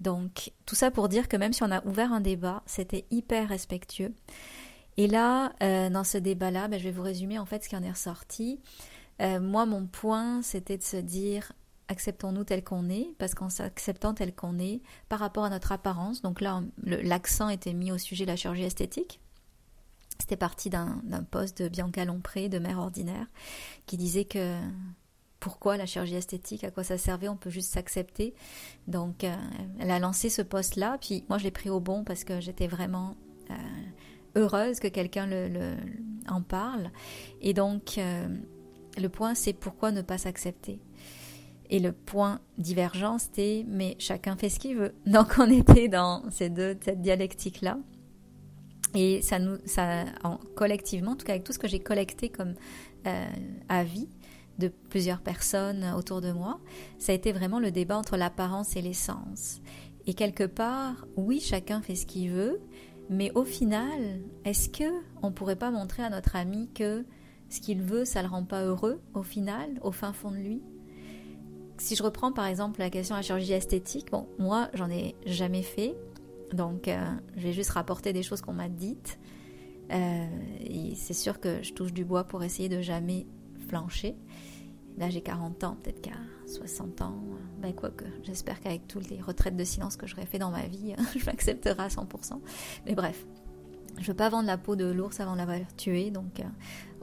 Donc, 0.00 0.52
tout 0.66 0.74
ça 0.74 0.90
pour 0.90 1.08
dire 1.08 1.28
que 1.28 1.36
même 1.36 1.52
si 1.52 1.62
on 1.62 1.70
a 1.70 1.84
ouvert 1.84 2.12
un 2.12 2.20
débat, 2.20 2.62
c'était 2.66 3.04
hyper 3.10 3.48
respectueux. 3.48 4.14
Et 4.96 5.06
là, 5.06 5.52
euh, 5.62 5.90
dans 5.90 6.04
ce 6.04 6.18
débat-là, 6.18 6.68
ben, 6.68 6.78
je 6.78 6.84
vais 6.84 6.90
vous 6.90 7.02
résumer 7.02 7.38
en 7.38 7.46
fait 7.46 7.62
ce 7.62 7.68
qui 7.68 7.76
en 7.76 7.82
est 7.82 7.90
ressorti. 7.90 8.60
Euh, 9.20 9.40
moi, 9.40 9.66
mon 9.66 9.86
point, 9.86 10.42
c'était 10.42 10.78
de 10.78 10.82
se 10.82 10.96
dire 10.96 11.52
acceptons-nous 11.88 12.44
tel 12.44 12.62
qu'on 12.62 12.88
est, 12.88 13.08
parce 13.18 13.34
qu'en 13.34 13.50
s'acceptant 13.50 14.14
tel 14.14 14.34
qu'on 14.34 14.58
est, 14.58 14.80
par 15.08 15.18
rapport 15.18 15.44
à 15.44 15.50
notre 15.50 15.72
apparence, 15.72 16.22
donc 16.22 16.40
là, 16.40 16.62
l'accent 16.84 17.48
était 17.48 17.72
mis 17.72 17.90
au 17.90 17.98
sujet 17.98 18.24
de 18.24 18.30
la 18.30 18.36
chirurgie 18.36 18.62
esthétique. 18.62 19.20
C'était 20.20 20.36
parti 20.36 20.70
d'un 20.70 21.00
poste 21.30 21.62
de 21.62 21.68
Bianca 21.68 22.04
Lompré, 22.04 22.48
de 22.48 22.58
mère 22.58 22.78
ordinaire, 22.78 23.26
qui 23.86 23.96
disait 23.96 24.26
que 24.26 24.56
pourquoi 25.40 25.76
la 25.76 25.86
chirurgie 25.86 26.14
esthétique, 26.14 26.64
à 26.64 26.70
quoi 26.70 26.84
ça 26.84 26.98
servait, 26.98 27.28
on 27.28 27.36
peut 27.36 27.50
juste 27.50 27.72
s'accepter. 27.72 28.34
Donc, 28.86 29.24
euh, 29.24 29.34
elle 29.78 29.90
a 29.90 29.98
lancé 29.98 30.28
ce 30.28 30.42
poste-là, 30.42 30.98
puis 31.00 31.24
moi, 31.28 31.38
je 31.38 31.44
l'ai 31.44 31.50
pris 31.50 31.70
au 31.70 31.80
bon 31.80 32.04
parce 32.04 32.24
que 32.24 32.40
j'étais 32.40 32.66
vraiment 32.66 33.16
heureuse 34.36 34.80
que 34.80 34.88
quelqu'un 34.88 35.26
le, 35.26 35.74
en 36.28 36.42
parle. 36.42 36.90
Et 37.40 37.54
donc, 37.54 37.98
euh, 37.98 38.28
le 38.98 39.08
point, 39.08 39.34
c'est 39.34 39.52
pourquoi 39.52 39.92
ne 39.92 40.02
pas 40.02 40.18
s'accepter. 40.18 40.80
Et 41.70 41.78
le 41.78 41.92
point 41.92 42.40
divergent, 42.58 43.18
c'était 43.18 43.64
mais 43.68 43.96
chacun 43.98 44.36
fait 44.36 44.48
ce 44.48 44.58
qu'il 44.58 44.76
veut. 44.76 44.94
Donc, 45.06 45.34
on 45.38 45.50
était 45.50 45.88
dans 45.88 46.28
ces 46.30 46.50
deux, 46.50 46.76
cette 46.80 47.00
dialectique-là. 47.00 47.78
Et 48.94 49.22
ça 49.22 49.38
nous, 49.38 49.58
ça, 49.66 50.04
en, 50.24 50.38
collectivement, 50.56 51.12
en 51.12 51.16
tout 51.16 51.24
cas 51.24 51.34
avec 51.34 51.44
tout 51.44 51.52
ce 51.52 51.60
que 51.60 51.68
j'ai 51.68 51.78
collecté 51.78 52.28
comme 52.28 52.54
euh, 53.06 53.26
avis 53.68 54.08
de 54.60 54.68
plusieurs 54.68 55.20
personnes 55.20 55.84
autour 55.96 56.20
de 56.20 56.30
moi, 56.30 56.60
ça 56.98 57.10
a 57.10 57.14
été 57.16 57.32
vraiment 57.32 57.58
le 57.58 57.72
débat 57.72 57.98
entre 57.98 58.16
l'apparence 58.16 58.76
et 58.76 58.82
l'essence. 58.82 59.60
Et 60.06 60.14
quelque 60.14 60.44
part, 60.44 61.06
oui, 61.16 61.40
chacun 61.40 61.82
fait 61.82 61.96
ce 61.96 62.06
qu'il 62.06 62.30
veut, 62.30 62.60
mais 63.08 63.32
au 63.34 63.44
final, 63.44 64.20
est-ce 64.44 64.68
que 64.68 64.90
on 65.22 65.32
pourrait 65.32 65.56
pas 65.56 65.70
montrer 65.72 66.04
à 66.04 66.10
notre 66.10 66.36
ami 66.36 66.70
que 66.72 67.04
ce 67.48 67.60
qu'il 67.60 67.82
veut, 67.82 68.04
ça 68.04 68.22
le 68.22 68.28
rend 68.28 68.44
pas 68.44 68.62
heureux 68.62 69.00
au 69.14 69.24
final, 69.24 69.68
au 69.82 69.90
fin 69.90 70.12
fond 70.12 70.30
de 70.30 70.36
lui? 70.36 70.62
Si 71.78 71.96
je 71.96 72.02
reprends 72.02 72.30
par 72.30 72.46
exemple 72.46 72.78
la 72.78 72.90
question 72.90 73.16
de 73.16 73.18
la 73.18 73.22
chirurgie 73.22 73.52
esthétique, 73.52 74.10
bon, 74.12 74.28
moi 74.38 74.68
j'en 74.74 74.88
ai 74.90 75.16
jamais 75.26 75.62
fait, 75.62 75.96
donc 76.52 76.88
euh, 76.88 77.04
je 77.36 77.42
vais 77.42 77.52
juste 77.52 77.70
rapporter 77.70 78.12
des 78.12 78.22
choses 78.22 78.42
qu'on 78.42 78.52
m'a 78.52 78.68
dites. 78.68 79.18
Euh, 79.90 80.26
c'est 80.94 81.14
sûr 81.14 81.40
que 81.40 81.62
je 81.62 81.72
touche 81.72 81.92
du 81.92 82.04
bois 82.04 82.24
pour 82.24 82.44
essayer 82.44 82.68
de 82.68 82.80
jamais 82.80 83.26
flancher. 83.68 84.14
Là 84.98 85.08
j'ai 85.10 85.20
40 85.20 85.64
ans, 85.64 85.76
peut-être 85.82 86.00
qu'à 86.00 86.16
60 86.46 87.02
ans, 87.02 87.14
ben 87.60 87.72
quoi 87.72 87.90
que 87.90 88.04
j'espère 88.22 88.60
qu'avec 88.60 88.86
toutes 88.86 89.08
les 89.08 89.20
retraites 89.20 89.56
de 89.56 89.64
silence 89.64 89.96
que 89.96 90.06
j'aurais 90.06 90.26
fait 90.26 90.38
dans 90.38 90.50
ma 90.50 90.66
vie, 90.66 90.94
je 91.16 91.24
m'accepterai 91.24 91.82
à 91.82 91.88
100%. 91.88 92.40
Mais 92.86 92.94
bref, 92.94 93.26
je 93.98 94.06
veux 94.06 94.16
pas 94.16 94.28
vendre 94.28 94.46
la 94.46 94.58
peau 94.58 94.76
de 94.76 94.84
l'ours 94.84 95.20
avant 95.20 95.32
de 95.32 95.38
l'avoir 95.38 95.58
tué, 95.76 96.10
donc 96.10 96.40
euh, 96.40 96.44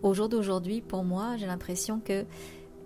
au 0.04 0.14
jour 0.14 0.30
d'aujourd'hui, 0.30 0.82
pour 0.82 1.04
moi, 1.04 1.38
j'ai 1.38 1.48
l'impression 1.48 2.00
que 2.00 2.26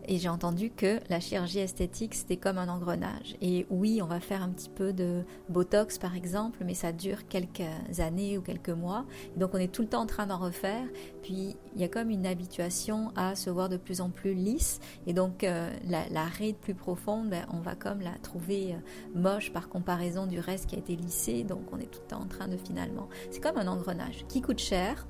Et 0.07 0.17
j'ai 0.17 0.29
entendu 0.29 0.71
que 0.71 0.99
la 1.09 1.19
chirurgie 1.19 1.59
esthétique, 1.59 2.15
c'était 2.15 2.37
comme 2.37 2.57
un 2.57 2.69
engrenage. 2.69 3.35
Et 3.41 3.67
oui, 3.69 4.01
on 4.01 4.07
va 4.07 4.19
faire 4.19 4.41
un 4.41 4.49
petit 4.49 4.69
peu 4.69 4.93
de 4.93 5.23
Botox, 5.49 5.97
par 5.97 6.15
exemple, 6.15 6.63
mais 6.65 6.73
ça 6.73 6.91
dure 6.91 7.27
quelques 7.27 7.61
années 7.99 8.37
ou 8.37 8.41
quelques 8.41 8.69
mois. 8.69 9.05
donc, 9.37 9.51
on 9.53 9.57
est 9.57 9.71
tout 9.71 9.83
le 9.83 9.87
temps 9.87 10.01
en 10.01 10.05
train 10.05 10.25
d'en 10.25 10.37
refaire. 10.37 10.85
Puis, 11.21 11.55
il 11.75 11.81
y 11.81 11.83
a 11.83 11.87
comme 11.87 12.09
une 12.09 12.25
habituation 12.25 13.11
à 13.15 13.35
se 13.35 13.49
voir 13.49 13.69
de 13.69 13.77
plus 13.77 14.01
en 14.01 14.09
plus 14.09 14.33
lisse. 14.33 14.79
Et 15.05 15.13
donc, 15.13 15.43
euh, 15.43 15.69
la, 15.87 16.25
ride 16.25 16.57
plus 16.57 16.75
profonde, 16.75 17.29
ben, 17.29 17.45
on 17.53 17.59
va 17.59 17.75
comme 17.75 18.01
la 18.01 18.13
trouver 18.23 18.73
euh, 18.73 19.19
moche 19.19 19.51
par 19.51 19.69
comparaison 19.69 20.25
du 20.25 20.39
reste 20.39 20.67
qui 20.67 20.75
a 20.75 20.79
été 20.79 20.95
lissé. 20.95 21.43
Donc, 21.43 21.61
on 21.71 21.77
est 21.77 21.91
tout 21.91 22.01
le 22.01 22.07
temps 22.07 22.21
en 22.21 22.27
train 22.27 22.47
de 22.47 22.57
finalement... 22.57 23.07
C'est 23.29 23.41
comme 23.41 23.57
un 23.57 23.67
engrenage 23.67 24.25
qui 24.27 24.41
coûte 24.41 24.59
cher 24.59 25.07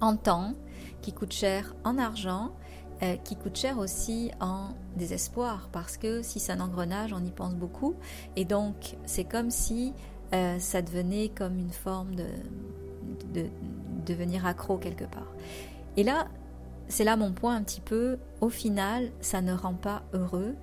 en 0.00 0.16
temps, 0.16 0.54
qui 1.00 1.12
coûte 1.12 1.32
cher 1.32 1.74
en 1.84 1.96
argent 1.98 2.52
euh, 3.02 3.16
qui 3.16 3.36
coûte 3.36 3.56
cher 3.56 3.78
aussi 3.78 4.30
en 4.40 4.68
désespoir, 4.96 5.68
parce 5.72 5.96
que 5.96 6.22
si 6.22 6.38
c'est 6.38 6.52
un 6.52 6.60
engrenage, 6.60 7.12
on 7.12 7.24
y 7.24 7.30
pense 7.30 7.54
beaucoup, 7.54 7.94
et 8.36 8.44
donc 8.44 8.96
c'est 9.06 9.24
comme 9.24 9.50
si 9.50 9.92
euh, 10.34 10.58
ça 10.58 10.82
devenait 10.82 11.28
comme 11.28 11.58
une 11.58 11.72
forme 11.72 12.14
de, 12.14 12.26
de, 13.34 13.46
devenir 14.06 14.46
accro 14.46 14.78
quelque 14.78 15.04
part. 15.04 15.32
Et 15.96 16.04
là, 16.04 16.28
c'est 16.88 17.04
là 17.04 17.16
mon 17.16 17.32
point 17.32 17.56
un 17.56 17.62
petit 17.62 17.80
peu, 17.80 18.18
au 18.40 18.48
final, 18.48 19.10
ça 19.20 19.40
ne 19.40 19.52
rend 19.52 19.74
pas 19.74 20.02
heureux, 20.12 20.54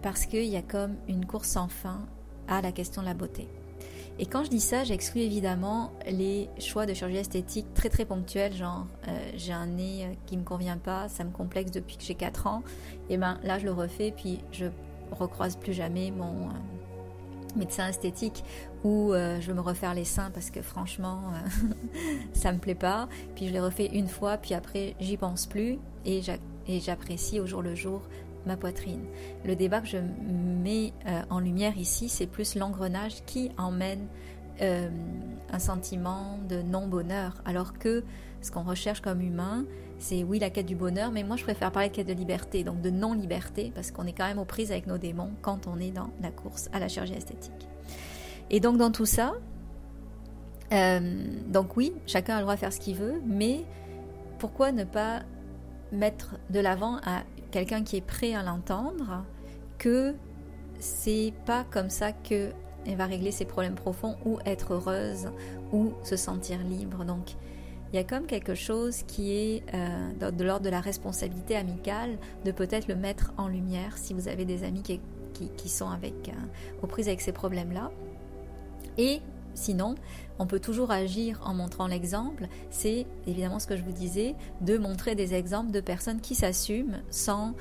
parce 0.00 0.26
qu'il 0.26 0.44
y 0.44 0.56
a 0.56 0.62
comme 0.62 0.94
une 1.06 1.26
course 1.26 1.48
sans 1.48 1.68
fin 1.68 2.06
à 2.46 2.62
la 2.62 2.72
question 2.72 3.02
de 3.02 3.06
la 3.06 3.14
beauté. 3.14 3.48
Et 4.20 4.26
quand 4.26 4.42
je 4.42 4.50
dis 4.50 4.60
ça, 4.60 4.82
j'exclus 4.82 5.20
évidemment 5.20 5.92
les 6.08 6.50
choix 6.58 6.86
de 6.86 6.94
chirurgie 6.94 7.18
esthétique 7.18 7.72
très 7.72 7.88
très 7.88 8.04
ponctuels, 8.04 8.52
genre 8.52 8.86
euh, 9.06 9.30
j'ai 9.36 9.52
un 9.52 9.66
nez 9.66 10.04
euh, 10.04 10.14
qui 10.26 10.36
me 10.36 10.42
convient 10.42 10.76
pas, 10.76 11.08
ça 11.08 11.22
me 11.22 11.30
complexe 11.30 11.70
depuis 11.70 11.96
que 11.96 12.02
j'ai 12.02 12.16
4 12.16 12.48
ans, 12.48 12.62
et 13.10 13.16
ben 13.16 13.38
là 13.44 13.60
je 13.60 13.64
le 13.64 13.72
refais, 13.72 14.12
puis 14.16 14.40
je 14.50 14.66
recroise 15.12 15.56
plus 15.56 15.72
jamais 15.72 16.10
mon 16.10 16.48
euh, 16.48 16.52
médecin 17.56 17.86
esthétique 17.86 18.42
ou 18.84 19.12
je 19.12 19.46
vais 19.46 19.54
me 19.54 19.60
refaire 19.60 19.94
les 19.94 20.04
seins 20.04 20.30
parce 20.30 20.50
que 20.50 20.62
franchement 20.62 21.32
ça 22.32 22.52
me 22.52 22.58
plaît 22.58 22.74
pas, 22.74 23.08
puis 23.34 23.48
je 23.48 23.52
les 23.52 23.60
refais 23.60 23.86
une 23.86 24.06
fois, 24.06 24.36
puis 24.36 24.54
après 24.54 24.94
j'y 25.00 25.16
pense 25.16 25.46
plus. 25.46 25.78
Et 26.04 26.20
j'apprécie 26.80 27.40
au 27.40 27.46
jour 27.46 27.62
le 27.62 27.74
jour 27.74 28.02
ma 28.46 28.56
poitrine. 28.56 29.04
Le 29.44 29.56
débat 29.56 29.80
que 29.80 29.88
je 29.88 29.98
mets 29.98 30.92
euh, 31.06 31.22
en 31.30 31.40
lumière 31.40 31.76
ici, 31.76 32.08
c'est 32.08 32.26
plus 32.26 32.54
l'engrenage 32.54 33.24
qui 33.26 33.50
emmène 33.58 34.06
euh, 34.60 34.88
un 35.52 35.58
sentiment 35.58 36.38
de 36.48 36.62
non-bonheur, 36.62 37.34
alors 37.44 37.74
que 37.74 38.04
ce 38.40 38.50
qu'on 38.50 38.62
recherche 38.62 39.00
comme 39.00 39.20
humain, 39.20 39.64
c'est 39.98 40.22
oui 40.22 40.38
la 40.38 40.50
quête 40.50 40.66
du 40.66 40.76
bonheur, 40.76 41.10
mais 41.10 41.22
moi 41.22 41.36
je 41.36 41.42
préfère 41.42 41.72
parler 41.72 41.88
de 41.88 41.94
quête 41.94 42.06
de 42.06 42.12
liberté, 42.12 42.64
donc 42.64 42.80
de 42.80 42.90
non-liberté, 42.90 43.72
parce 43.74 43.90
qu'on 43.90 44.06
est 44.06 44.12
quand 44.12 44.26
même 44.26 44.38
aux 44.38 44.44
prises 44.44 44.70
avec 44.70 44.86
nos 44.86 44.98
démons 44.98 45.30
quand 45.42 45.66
on 45.66 45.78
est 45.78 45.90
dans 45.90 46.10
la 46.20 46.30
course 46.30 46.68
à 46.72 46.78
la 46.80 46.88
chirurgie 46.88 47.14
esthétique. 47.14 47.68
Et 48.50 48.60
donc 48.60 48.78
dans 48.78 48.90
tout 48.90 49.06
ça, 49.06 49.34
euh, 50.72 51.00
donc 51.46 51.76
oui, 51.76 51.92
chacun 52.06 52.34
a 52.34 52.38
le 52.38 52.42
droit 52.42 52.54
de 52.54 52.60
faire 52.60 52.72
ce 52.72 52.80
qu'il 52.80 52.96
veut, 52.96 53.22
mais 53.26 53.64
pourquoi 54.38 54.72
ne 54.72 54.84
pas 54.84 55.22
mettre 55.92 56.36
de 56.50 56.60
l'avant 56.60 56.96
à 57.04 57.22
quelqu'un 57.50 57.82
qui 57.82 57.96
est 57.96 58.06
prêt 58.06 58.34
à 58.34 58.42
l'entendre 58.42 59.24
que 59.78 60.14
c'est 60.78 61.32
pas 61.46 61.64
comme 61.70 61.90
ça 61.90 62.12
que 62.12 62.50
elle 62.86 62.96
va 62.96 63.06
régler 63.06 63.32
ses 63.32 63.44
problèmes 63.44 63.74
profonds 63.74 64.16
ou 64.24 64.38
être 64.46 64.74
heureuse 64.74 65.28
ou 65.72 65.92
se 66.04 66.16
sentir 66.16 66.58
libre. 66.60 67.04
Donc 67.04 67.34
il 67.92 67.96
y 67.96 67.98
a 67.98 68.04
comme 68.04 68.26
quelque 68.26 68.54
chose 68.54 69.02
qui 69.02 69.32
est 69.32 69.62
euh, 69.74 70.30
de 70.30 70.44
l'ordre 70.44 70.64
de 70.64 70.70
la 70.70 70.80
responsabilité 70.80 71.56
amicale 71.56 72.18
de 72.44 72.52
peut-être 72.52 72.86
le 72.86 72.96
mettre 72.96 73.32
en 73.36 73.48
lumière 73.48 73.96
si 73.96 74.14
vous 74.14 74.28
avez 74.28 74.44
des 74.44 74.64
amis 74.64 74.82
qui, 74.82 75.00
qui, 75.56 75.68
sont 75.68 75.88
avec, 75.88 76.28
euh, 76.28 76.82
aux 76.82 76.86
prises 76.86 77.08
avec 77.08 77.20
ces 77.20 77.32
problèmes-là. 77.32 77.90
Et 78.98 79.20
Sinon, 79.54 79.94
on 80.38 80.46
peut 80.46 80.60
toujours 80.60 80.90
agir 80.90 81.40
en 81.44 81.54
montrant 81.54 81.86
l'exemple. 81.86 82.46
C'est 82.70 83.06
évidemment 83.26 83.58
ce 83.58 83.66
que 83.66 83.76
je 83.76 83.82
vous 83.82 83.92
disais, 83.92 84.34
de 84.60 84.78
montrer 84.78 85.14
des 85.14 85.34
exemples 85.34 85.70
de 85.70 85.80
personnes 85.80 86.20
qui 86.20 86.34
s'assument 86.34 87.02
sans 87.10 87.54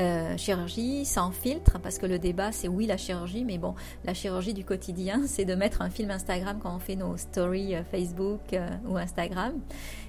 euh, 0.00 0.38
chirurgie, 0.38 1.04
sans 1.04 1.32
filtre, 1.32 1.78
parce 1.78 1.98
que 1.98 2.06
le 2.06 2.18
débat 2.18 2.50
c'est 2.50 2.66
oui 2.66 2.86
la 2.86 2.96
chirurgie, 2.96 3.44
mais 3.44 3.58
bon, 3.58 3.74
la 4.04 4.14
chirurgie 4.14 4.54
du 4.54 4.64
quotidien, 4.64 5.22
c'est 5.26 5.44
de 5.44 5.54
mettre 5.54 5.82
un 5.82 5.90
film 5.90 6.10
Instagram 6.10 6.58
quand 6.62 6.74
on 6.74 6.78
fait 6.78 6.96
nos 6.96 7.18
stories 7.18 7.74
euh, 7.74 7.84
Facebook 7.84 8.40
euh, 8.54 8.66
ou 8.88 8.96
Instagram. 8.96 9.52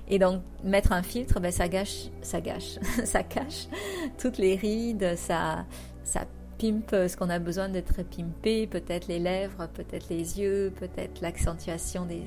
Et 0.07 0.19
donc 0.19 0.41
mettre 0.63 0.93
un 0.93 1.03
filtre, 1.03 1.41
ben, 1.41 1.51
ça 1.51 1.67
gâche, 1.67 2.09
ça 2.21 2.39
gâche, 2.39 2.79
ça 3.03 3.23
cache 3.23 3.67
toutes 4.17 4.37
les 4.37 4.55
rides, 4.55 5.17
ça, 5.17 5.65
ça 6.05 6.25
pimpe 6.63 6.95
ce 7.09 7.17
qu'on 7.17 7.29
a 7.29 7.39
besoin 7.39 7.67
d'être 7.67 8.03
pimpé, 8.03 8.67
peut-être 8.67 9.07
les 9.07 9.19
lèvres, 9.19 9.67
peut-être 9.73 10.07
les 10.09 10.39
yeux, 10.39 10.71
peut-être 10.79 11.19
l'accentuation 11.21 12.05
des, 12.05 12.23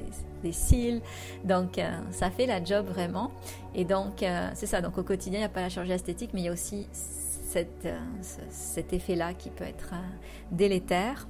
cils. 0.53 1.01
Donc 1.44 1.79
euh, 1.79 1.90
ça 2.11 2.31
fait 2.31 2.44
la 2.44 2.62
job 2.62 2.87
vraiment. 2.87 3.31
Et 3.75 3.87
donc 3.87 4.22
euh, 4.22 4.51
c'est 4.55 4.66
ça, 4.66 4.83
donc 4.83 4.99
au 4.99 5.03
quotidien 5.03 5.38
il 5.38 5.42
n'y 5.42 5.46
a 5.46 5.49
pas 5.49 5.62
la 5.62 5.70
chirurgie 5.70 5.92
esthétique, 5.92 6.31
mais 6.35 6.42
il 6.42 6.44
y 6.44 6.49
a 6.49 6.53
aussi 6.53 6.87
euh, 7.57 7.99
cet 8.51 8.92
effet-là 8.92 9.33
qui 9.33 9.49
peut 9.49 9.64
être 9.64 9.94
délétère. 10.53 11.27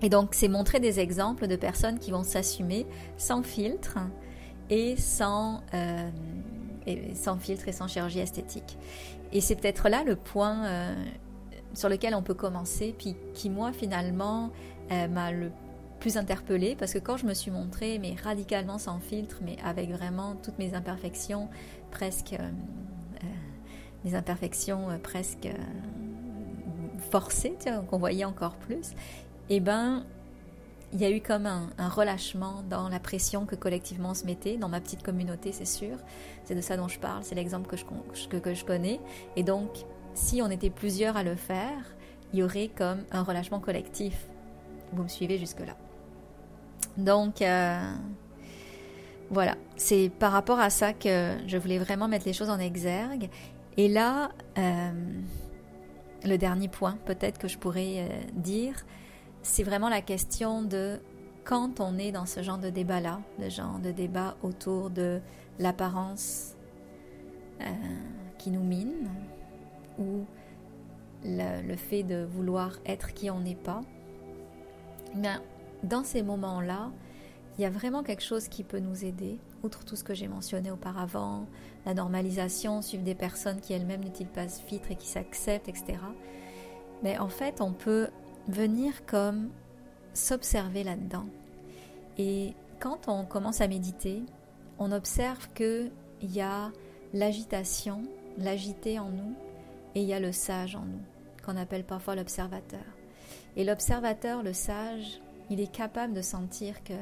Et 0.00 0.08
donc 0.08 0.30
c'est 0.32 0.48
montrer 0.48 0.80
des 0.80 0.98
exemples 1.00 1.46
de 1.46 1.56
personnes 1.56 1.98
qui 1.98 2.12
vont 2.12 2.24
s'assumer 2.24 2.86
sans 3.18 3.42
filtre 3.42 3.98
et 4.70 4.96
sans, 4.96 5.60
sans 7.14 7.36
filtre 7.36 7.68
et 7.68 7.72
sans 7.72 7.88
chirurgie 7.88 8.20
esthétique. 8.20 8.78
Et 9.32 9.40
c'est 9.40 9.56
peut-être 9.56 9.88
là 9.88 10.02
le 10.04 10.16
point 10.16 10.94
sur 11.76 11.90
lequel 11.90 12.14
on 12.14 12.22
peut 12.22 12.34
commencer, 12.34 12.94
puis 12.98 13.14
qui 13.34 13.50
moi 13.50 13.72
finalement 13.72 14.50
euh, 14.90 15.06
m'a 15.08 15.30
le 15.30 15.52
plus 16.00 16.16
interpellée 16.16 16.74
parce 16.74 16.92
que 16.92 16.98
quand 16.98 17.18
je 17.18 17.26
me 17.26 17.34
suis 17.34 17.50
montrée, 17.50 17.98
mais 17.98 18.16
radicalement 18.22 18.78
sans 18.78 18.98
filtre, 18.98 19.36
mais 19.44 19.56
avec 19.62 19.90
vraiment 19.90 20.36
toutes 20.42 20.58
mes 20.58 20.74
imperfections, 20.74 21.48
presque 21.90 22.32
euh, 22.32 22.38
euh, 22.42 23.26
mes 24.04 24.14
imperfections 24.14 24.88
presque 25.02 25.48
forcées, 27.10 27.56
qu'on 27.90 27.98
voyait 27.98 28.24
encore 28.24 28.56
plus, 28.56 28.92
et 29.48 29.56
eh 29.56 29.60
ben 29.60 30.04
il 30.92 31.00
y 31.00 31.04
a 31.04 31.10
eu 31.10 31.20
comme 31.20 31.46
un, 31.46 31.88
relâchement 31.88 32.62
dans 32.70 32.88
la 32.88 33.00
pression 33.00 33.44
que 33.44 33.54
collectivement 33.54 34.10
on 34.10 34.14
se 34.14 34.24
mettait, 34.24 34.56
dans 34.56 34.68
ma 34.68 34.80
petite 34.80 35.02
communauté, 35.02 35.52
c'est 35.52 35.66
sûr. 35.66 35.98
C'est 36.44 36.54
de 36.54 36.60
ça 36.60 36.76
dont 36.76 36.88
je 36.88 36.98
parle, 36.98 37.22
c'est 37.22 37.34
l'exemple 37.34 37.68
que 37.68 37.76
je, 37.76 37.84
que, 38.28 38.36
que 38.36 38.54
je 38.54 38.64
connais. 38.64 39.00
Et 39.34 39.42
donc, 39.42 39.84
si 40.16 40.40
on 40.42 40.50
était 40.50 40.70
plusieurs 40.70 41.16
à 41.16 41.22
le 41.22 41.36
faire, 41.36 41.94
il 42.32 42.40
y 42.40 42.42
aurait 42.42 42.68
comme 42.68 43.04
un 43.12 43.22
relâchement 43.22 43.60
collectif. 43.60 44.26
Vous 44.92 45.02
me 45.02 45.08
suivez 45.08 45.38
jusque-là. 45.38 45.76
Donc, 46.96 47.42
euh, 47.42 47.92
voilà, 49.30 49.56
c'est 49.76 50.10
par 50.18 50.32
rapport 50.32 50.58
à 50.58 50.70
ça 50.70 50.92
que 50.92 51.36
je 51.46 51.58
voulais 51.58 51.78
vraiment 51.78 52.08
mettre 52.08 52.26
les 52.26 52.32
choses 52.32 52.50
en 52.50 52.58
exergue. 52.58 53.28
Et 53.76 53.88
là, 53.88 54.30
euh, 54.56 54.90
le 56.24 56.36
dernier 56.38 56.68
point 56.68 56.96
peut-être 57.04 57.38
que 57.38 57.48
je 57.48 57.58
pourrais 57.58 57.98
euh, 57.98 58.08
dire, 58.32 58.86
c'est 59.42 59.62
vraiment 59.62 59.90
la 59.90 60.00
question 60.00 60.62
de 60.62 60.98
quand 61.44 61.78
on 61.78 61.98
est 61.98 62.10
dans 62.10 62.26
ce 62.26 62.42
genre 62.42 62.58
de 62.58 62.70
débat-là, 62.70 63.20
de 63.38 63.50
genre 63.50 63.78
de 63.78 63.92
débat 63.92 64.36
autour 64.42 64.90
de 64.90 65.20
l'apparence 65.58 66.54
qui 68.36 68.50
nous 68.50 68.62
mine, 68.62 69.08
ou 69.98 70.24
le, 71.24 71.76
fait 71.76 72.02
de 72.02 72.24
vouloir 72.24 72.78
être 72.86 73.14
qui 73.14 73.30
on 73.30 73.40
n'est 73.40 73.54
pas, 73.54 73.80
bien, 75.14 75.42
dans 75.82 76.04
ces 76.04 76.22
moments-là, 76.22 76.90
il 77.58 77.62
y 77.62 77.64
a 77.64 77.70
vraiment 77.70 78.02
quelque 78.02 78.22
chose 78.22 78.48
qui 78.48 78.64
peut 78.64 78.78
nous 78.78 79.04
aider, 79.04 79.38
outre 79.62 79.84
tout 79.84 79.96
ce 79.96 80.04
que 80.04 80.14
j'ai 80.14 80.28
mentionné 80.28 80.70
auparavant, 80.70 81.46
la 81.86 81.94
normalisation, 81.94 82.82
suivre 82.82 83.04
des 83.04 83.14
personnes 83.14 83.60
qui 83.60 83.72
elles-mêmes 83.72 84.04
n'utilisent 84.04 84.32
pas 84.32 84.48
ce 84.48 84.60
filtre 84.60 84.90
et 84.90 84.96
qui 84.96 85.06
s'acceptent, 85.06 85.68
etc. 85.68 85.98
Mais 87.02 87.18
en 87.18 87.28
fait, 87.28 87.60
on 87.60 87.72
peut 87.72 88.08
venir 88.48 89.06
comme 89.06 89.50
s'observer 90.12 90.84
là-dedans. 90.84 91.26
Et 92.18 92.54
quand 92.78 93.08
on 93.08 93.24
commence 93.24 93.60
à 93.60 93.68
méditer, 93.68 94.22
on 94.78 94.92
observe 94.92 95.48
qu'il 95.54 95.90
y 96.22 96.40
a 96.40 96.70
l'agitation, 97.14 98.02
l'agité 98.38 98.98
en 98.98 99.08
nous, 99.08 99.34
et 99.96 100.00
il 100.00 100.06
y 100.06 100.12
a 100.12 100.20
le 100.20 100.30
sage 100.30 100.76
en 100.76 100.84
nous, 100.84 101.00
qu'on 101.42 101.56
appelle 101.56 101.82
parfois 101.82 102.14
l'observateur. 102.14 102.84
Et 103.56 103.64
l'observateur, 103.64 104.42
le 104.42 104.52
sage, 104.52 105.22
il 105.48 105.58
est 105.58 105.72
capable 105.72 106.12
de 106.12 106.20
sentir 106.20 106.84
que 106.84 106.92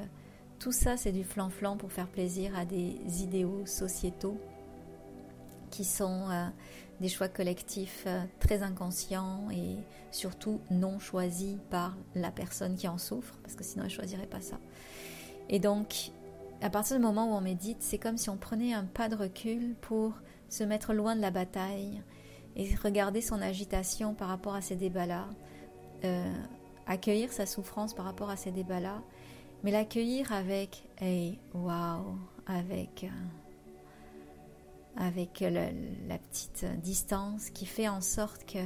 tout 0.60 0.70
ça, 0.70 0.96
c'est 0.96 1.10
du 1.10 1.24
flan-flan 1.24 1.76
pour 1.76 1.90
faire 1.90 2.06
plaisir 2.06 2.56
à 2.56 2.64
des 2.64 2.96
idéaux 3.20 3.66
sociétaux 3.66 4.38
qui 5.70 5.84
sont 5.84 6.30
euh, 6.30 6.46
des 7.00 7.08
choix 7.08 7.26
collectifs 7.26 8.04
euh, 8.06 8.22
très 8.38 8.62
inconscients 8.62 9.50
et 9.50 9.74
surtout 10.12 10.60
non 10.70 11.00
choisis 11.00 11.56
par 11.70 11.96
la 12.14 12.30
personne 12.30 12.76
qui 12.76 12.86
en 12.86 12.96
souffre, 12.96 13.34
parce 13.42 13.56
que 13.56 13.64
sinon 13.64 13.82
elle 13.82 13.90
ne 13.90 13.94
choisirait 13.94 14.28
pas 14.28 14.40
ça. 14.40 14.60
Et 15.48 15.58
donc, 15.58 16.12
à 16.62 16.70
partir 16.70 16.96
du 16.96 17.02
moment 17.02 17.26
où 17.26 17.34
on 17.34 17.40
médite, 17.40 17.78
c'est 17.80 17.98
comme 17.98 18.18
si 18.18 18.30
on 18.30 18.36
prenait 18.36 18.72
un 18.72 18.84
pas 18.84 19.08
de 19.08 19.16
recul 19.16 19.74
pour 19.80 20.12
se 20.48 20.62
mettre 20.62 20.94
loin 20.94 21.16
de 21.16 21.20
la 21.20 21.32
bataille 21.32 22.00
et 22.56 22.74
regarder 22.76 23.20
son 23.20 23.40
agitation 23.40 24.14
par 24.14 24.28
rapport 24.28 24.54
à 24.54 24.60
ces 24.60 24.76
débats-là, 24.76 25.28
euh, 26.04 26.32
accueillir 26.86 27.32
sa 27.32 27.46
souffrance 27.46 27.94
par 27.94 28.04
rapport 28.04 28.30
à 28.30 28.36
ces 28.36 28.50
débats-là, 28.50 29.02
mais 29.62 29.70
l'accueillir 29.70 30.32
avec 30.32 30.84
hey, 30.98 31.38
waouh, 31.52 32.18
avec, 32.46 33.04
euh, 33.04 33.08
avec 34.96 35.40
la 35.40 36.18
petite 36.18 36.66
distance 36.82 37.50
qui 37.50 37.66
fait 37.66 37.88
en 37.88 38.00
sorte 38.00 38.44
que 38.44 38.64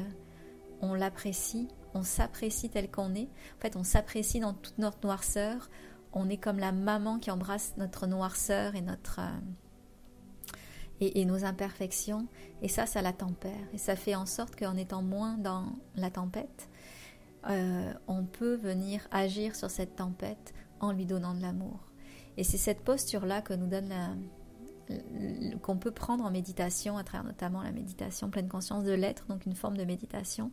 on 0.80 0.94
l'apprécie, 0.94 1.68
on 1.94 2.02
s'apprécie 2.02 2.70
tel 2.70 2.90
qu'on 2.90 3.14
est. 3.14 3.28
En 3.56 3.60
fait, 3.60 3.76
on 3.76 3.84
s'apprécie 3.84 4.40
dans 4.40 4.54
toute 4.54 4.78
notre 4.78 4.98
noirceur. 5.02 5.70
On 6.12 6.28
est 6.28 6.36
comme 6.36 6.58
la 6.58 6.72
maman 6.72 7.18
qui 7.18 7.30
embrasse 7.30 7.74
notre 7.76 8.06
noirceur 8.06 8.74
et 8.74 8.80
notre 8.80 9.20
euh, 9.20 9.38
et, 11.00 11.24
nos 11.24 11.44
imperfections. 11.44 12.26
Et 12.62 12.68
ça, 12.68 12.86
ça 12.86 13.02
la 13.02 13.12
tempère. 13.12 13.68
Et 13.72 13.78
ça 13.78 13.96
fait 13.96 14.14
en 14.14 14.26
sorte 14.26 14.56
qu'en 14.56 14.76
étant 14.76 15.02
moins 15.02 15.38
dans 15.38 15.66
la 15.94 16.10
tempête, 16.10 16.68
euh, 17.48 17.92
on 18.06 18.24
peut 18.24 18.56
venir 18.56 19.06
agir 19.10 19.54
sur 19.54 19.70
cette 19.70 19.96
tempête 19.96 20.54
en 20.80 20.92
lui 20.92 21.06
donnant 21.06 21.34
de 21.34 21.42
l'amour. 21.42 21.80
Et 22.36 22.44
c'est 22.44 22.58
cette 22.58 22.82
posture-là 22.82 23.42
que 23.42 23.54
nous 23.54 23.66
donne 23.66 23.92
qu'on 25.62 25.76
peut 25.76 25.90
prendre 25.90 26.24
en 26.24 26.30
méditation, 26.30 26.96
à 26.96 27.04
travers 27.04 27.24
notamment 27.24 27.62
la 27.62 27.72
méditation 27.72 28.30
pleine 28.30 28.48
conscience 28.48 28.84
de 28.84 28.92
l'être, 28.92 29.26
donc 29.26 29.44
une 29.46 29.54
forme 29.54 29.76
de 29.76 29.84
méditation, 29.84 30.50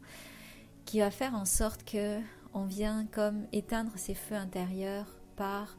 qui 0.85 0.99
va 0.99 1.11
faire 1.11 1.35
en 1.35 1.45
sorte 1.45 1.83
que 1.83 2.19
on 2.53 2.65
vient 2.65 3.05
comme 3.11 3.47
éteindre 3.51 3.91
ses 3.95 4.13
feux 4.13 4.35
intérieurs 4.35 5.07
par 5.35 5.77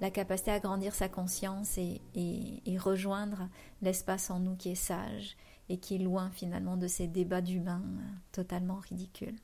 la 0.00 0.10
capacité 0.10 0.50
à 0.50 0.60
grandir 0.60 0.94
sa 0.94 1.08
conscience 1.08 1.78
et, 1.78 2.00
rejoindre 2.78 3.48
l'espace 3.82 4.30
en 4.30 4.40
nous 4.40 4.56
qui 4.56 4.70
est 4.70 4.74
sage 4.74 5.36
et 5.68 5.78
qui 5.78 5.94
est 5.94 5.98
loin 5.98 6.30
finalement 6.30 6.76
de 6.76 6.86
ces 6.86 7.06
débats 7.06 7.40
d'humains 7.40 7.82
euh, 7.82 8.02
totalement 8.32 8.76
ridicules. 8.76 9.36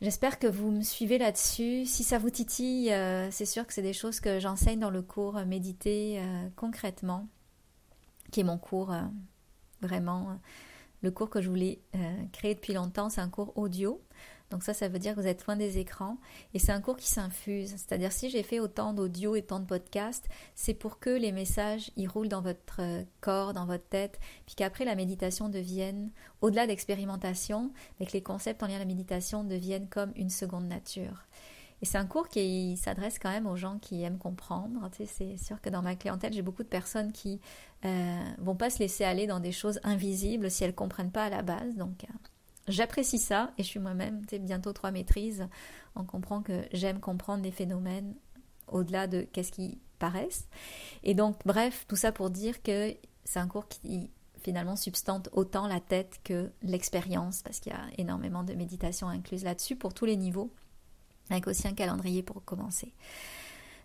J'espère 0.00 0.38
que 0.38 0.46
vous 0.46 0.70
me 0.72 0.82
suivez 0.82 1.18
là-dessus. 1.18 1.84
Si 1.84 2.02
ça 2.02 2.18
vous 2.18 2.30
titille, 2.30 2.90
euh, 2.90 3.30
c'est 3.30 3.44
sûr 3.44 3.66
que 3.66 3.72
c'est 3.72 3.82
des 3.82 3.92
choses 3.92 4.18
que 4.18 4.40
j'enseigne 4.40 4.80
dans 4.80 4.90
le 4.90 5.02
cours 5.02 5.34
Méditer 5.44 6.18
euh, 6.18 6.48
concrètement, 6.56 7.28
qui 8.32 8.40
est 8.40 8.44
mon 8.44 8.58
cours 8.58 8.94
vraiment, 9.82 10.38
le 11.02 11.10
cours 11.10 11.30
que 11.30 11.40
je 11.40 11.48
voulais 11.48 11.80
créer 12.32 12.54
depuis 12.54 12.72
longtemps. 12.72 13.10
C'est 13.10 13.20
un 13.20 13.28
cours 13.28 13.56
audio 13.56 14.00
donc 14.50 14.64
ça, 14.64 14.74
ça 14.74 14.88
veut 14.88 14.98
dire 14.98 15.14
que 15.14 15.20
vous 15.20 15.26
êtes 15.26 15.46
loin 15.46 15.56
des 15.56 15.78
écrans. 15.78 16.18
Et 16.54 16.58
c'est 16.58 16.72
un 16.72 16.80
cours 16.80 16.96
qui 16.96 17.08
s'infuse. 17.08 17.70
C'est-à-dire 17.70 18.12
si 18.12 18.30
j'ai 18.30 18.42
fait 18.42 18.60
autant 18.60 18.92
d'audio 18.92 19.36
et 19.36 19.42
tant 19.42 19.60
de 19.60 19.64
podcasts, 19.64 20.28
c'est 20.54 20.74
pour 20.74 20.98
que 20.98 21.10
les 21.10 21.32
messages, 21.32 21.90
ils 21.96 22.08
roulent 22.08 22.28
dans 22.28 22.42
votre 22.42 22.80
euh, 22.80 23.04
corps, 23.20 23.54
dans 23.54 23.66
votre 23.66 23.86
tête, 23.86 24.18
puis 24.46 24.56
qu'après 24.56 24.84
la 24.84 24.96
méditation 24.96 25.48
devienne, 25.48 26.10
au-delà 26.40 26.66
d'expérimentation, 26.66 27.72
mais 27.98 28.06
que 28.06 28.12
les 28.12 28.22
concepts 28.22 28.62
en 28.62 28.66
lien 28.66 28.76
à 28.76 28.80
la 28.80 28.84
méditation 28.84 29.44
deviennent 29.44 29.88
comme 29.88 30.12
une 30.16 30.30
seconde 30.30 30.66
nature. 30.66 31.26
Et 31.82 31.86
c'est 31.86 31.98
un 31.98 32.06
cours 32.06 32.28
qui 32.28 32.76
s'adresse 32.76 33.18
quand 33.18 33.30
même 33.30 33.46
aux 33.46 33.56
gens 33.56 33.78
qui 33.78 34.02
aiment 34.02 34.18
comprendre. 34.18 34.90
C'est 35.06 35.38
sûr 35.38 35.60
que 35.62 35.70
dans 35.70 35.80
ma 35.80 35.94
clientèle, 35.94 36.32
j'ai 36.32 36.42
beaucoup 36.42 36.62
de 36.62 36.68
personnes 36.68 37.10
qui 37.10 37.40
euh, 37.86 38.22
vont 38.38 38.54
pas 38.54 38.68
se 38.68 38.80
laisser 38.80 39.04
aller 39.04 39.26
dans 39.26 39.40
des 39.40 39.52
choses 39.52 39.80
invisibles 39.82 40.50
si 40.50 40.62
elles 40.64 40.74
comprennent 40.74 41.10
pas 41.10 41.24
à 41.24 41.30
la 41.30 41.40
base. 41.40 41.76
Donc, 41.76 42.04
euh, 42.04 42.12
J'apprécie 42.70 43.18
ça 43.18 43.52
et 43.58 43.62
je 43.62 43.68
suis 43.68 43.80
moi-même 43.80 44.22
bientôt 44.40 44.72
trois 44.72 44.90
maîtrises. 44.90 45.46
On 45.96 46.04
comprend 46.04 46.40
que 46.42 46.64
j'aime 46.72 47.00
comprendre 47.00 47.42
les 47.42 47.50
phénomènes 47.50 48.14
au-delà 48.68 49.06
de 49.06 49.22
qu'est-ce 49.22 49.52
qui 49.52 49.78
paraissent. 49.98 50.48
Et 51.02 51.14
donc, 51.14 51.36
bref, 51.44 51.84
tout 51.88 51.96
ça 51.96 52.12
pour 52.12 52.30
dire 52.30 52.62
que 52.62 52.94
c'est 53.24 53.38
un 53.38 53.48
cours 53.48 53.68
qui 53.68 54.10
finalement 54.40 54.76
substante 54.76 55.28
autant 55.32 55.66
la 55.66 55.80
tête 55.80 56.20
que 56.24 56.50
l'expérience, 56.62 57.42
parce 57.42 57.60
qu'il 57.60 57.72
y 57.72 57.74
a 57.74 57.82
énormément 57.98 58.42
de 58.42 58.54
méditation 58.54 59.08
incluse 59.08 59.44
là-dessus 59.44 59.76
pour 59.76 59.92
tous 59.92 60.06
les 60.06 60.16
niveaux, 60.16 60.50
avec 61.28 61.46
aussi 61.46 61.68
un 61.68 61.74
calendrier 61.74 62.22
pour 62.22 62.42
commencer. 62.44 62.94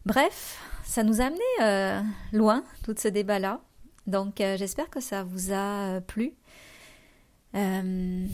Bref, 0.05 0.61
ça 0.85 1.03
nous 1.03 1.19
a 1.19 1.25
amené 1.25 1.41
euh, 1.61 2.01
loin, 2.31 2.63
tout 2.83 2.95
ce 2.97 3.07
débat-là. 3.07 3.59
Donc, 4.07 4.39
euh, 4.39 4.55
j'espère 4.55 4.89
que 4.89 5.01
ça 5.01 5.23
vous 5.23 5.51
a 5.51 5.99
plu. 6.01 6.35
Euh, 7.55 8.27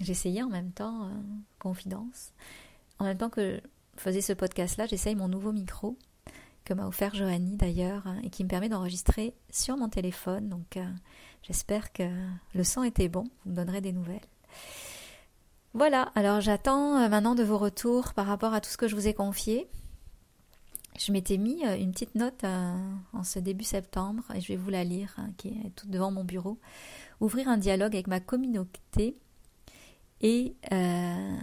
J'essayais 0.00 0.42
en 0.42 0.48
même 0.48 0.72
temps, 0.72 1.04
euh, 1.04 1.10
confidence, 1.58 2.32
en 2.98 3.04
même 3.04 3.18
temps 3.18 3.30
que 3.30 3.60
je 3.96 4.00
faisais 4.00 4.20
ce 4.20 4.32
podcast-là, 4.32 4.86
j'essaye 4.86 5.14
mon 5.14 5.28
nouveau 5.28 5.52
micro 5.52 5.96
que 6.64 6.74
m'a 6.74 6.86
offert 6.86 7.14
Johanny 7.14 7.56
d'ailleurs 7.56 8.06
hein, 8.06 8.18
et 8.22 8.30
qui 8.30 8.44
me 8.44 8.48
permet 8.48 8.68
d'enregistrer 8.68 9.34
sur 9.50 9.76
mon 9.76 9.88
téléphone. 9.88 10.48
Donc 10.48 10.76
euh, 10.76 10.84
j'espère 11.42 11.92
que 11.92 12.04
le 12.54 12.64
son 12.64 12.82
était 12.84 13.08
bon, 13.08 13.24
vous 13.44 13.50
me 13.50 13.56
donnerez 13.56 13.80
des 13.80 13.92
nouvelles. 13.92 14.20
Voilà, 15.74 16.12
alors 16.14 16.40
j'attends 16.40 16.98
euh, 16.98 17.08
maintenant 17.08 17.34
de 17.34 17.42
vos 17.42 17.58
retours 17.58 18.14
par 18.14 18.26
rapport 18.26 18.54
à 18.54 18.60
tout 18.60 18.70
ce 18.70 18.76
que 18.76 18.88
je 18.88 18.94
vous 18.94 19.08
ai 19.08 19.14
confié. 19.14 19.68
Je 20.98 21.10
m'étais 21.10 21.38
mis 21.38 21.64
une 21.64 21.92
petite 21.92 22.14
note 22.14 22.44
en 22.44 23.24
ce 23.24 23.38
début 23.38 23.64
septembre 23.64 24.24
et 24.34 24.42
je 24.42 24.48
vais 24.48 24.56
vous 24.56 24.68
la 24.68 24.84
lire, 24.84 25.14
hein, 25.16 25.30
qui 25.38 25.48
est 25.48 25.70
toute 25.74 25.88
devant 25.88 26.10
mon 26.10 26.22
bureau. 26.22 26.58
Ouvrir 27.20 27.48
un 27.48 27.56
dialogue 27.56 27.94
avec 27.94 28.08
ma 28.08 28.20
communauté 28.20 29.16
et, 30.22 30.54
euh, 30.72 31.36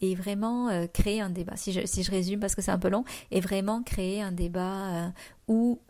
et 0.00 0.14
vraiment 0.14 0.68
euh, 0.68 0.86
créer 0.86 1.20
un 1.20 1.30
débat. 1.30 1.56
Si 1.56 1.72
je, 1.72 1.84
si 1.84 2.02
je 2.02 2.10
résume 2.10 2.40
parce 2.40 2.54
que 2.54 2.62
c'est 2.62 2.70
un 2.70 2.78
peu 2.78 2.88
long, 2.88 3.04
et 3.30 3.40
vraiment 3.40 3.82
créer 3.82 4.22
un 4.22 4.32
débat 4.32 5.06
euh, 5.06 5.08
où 5.48 5.80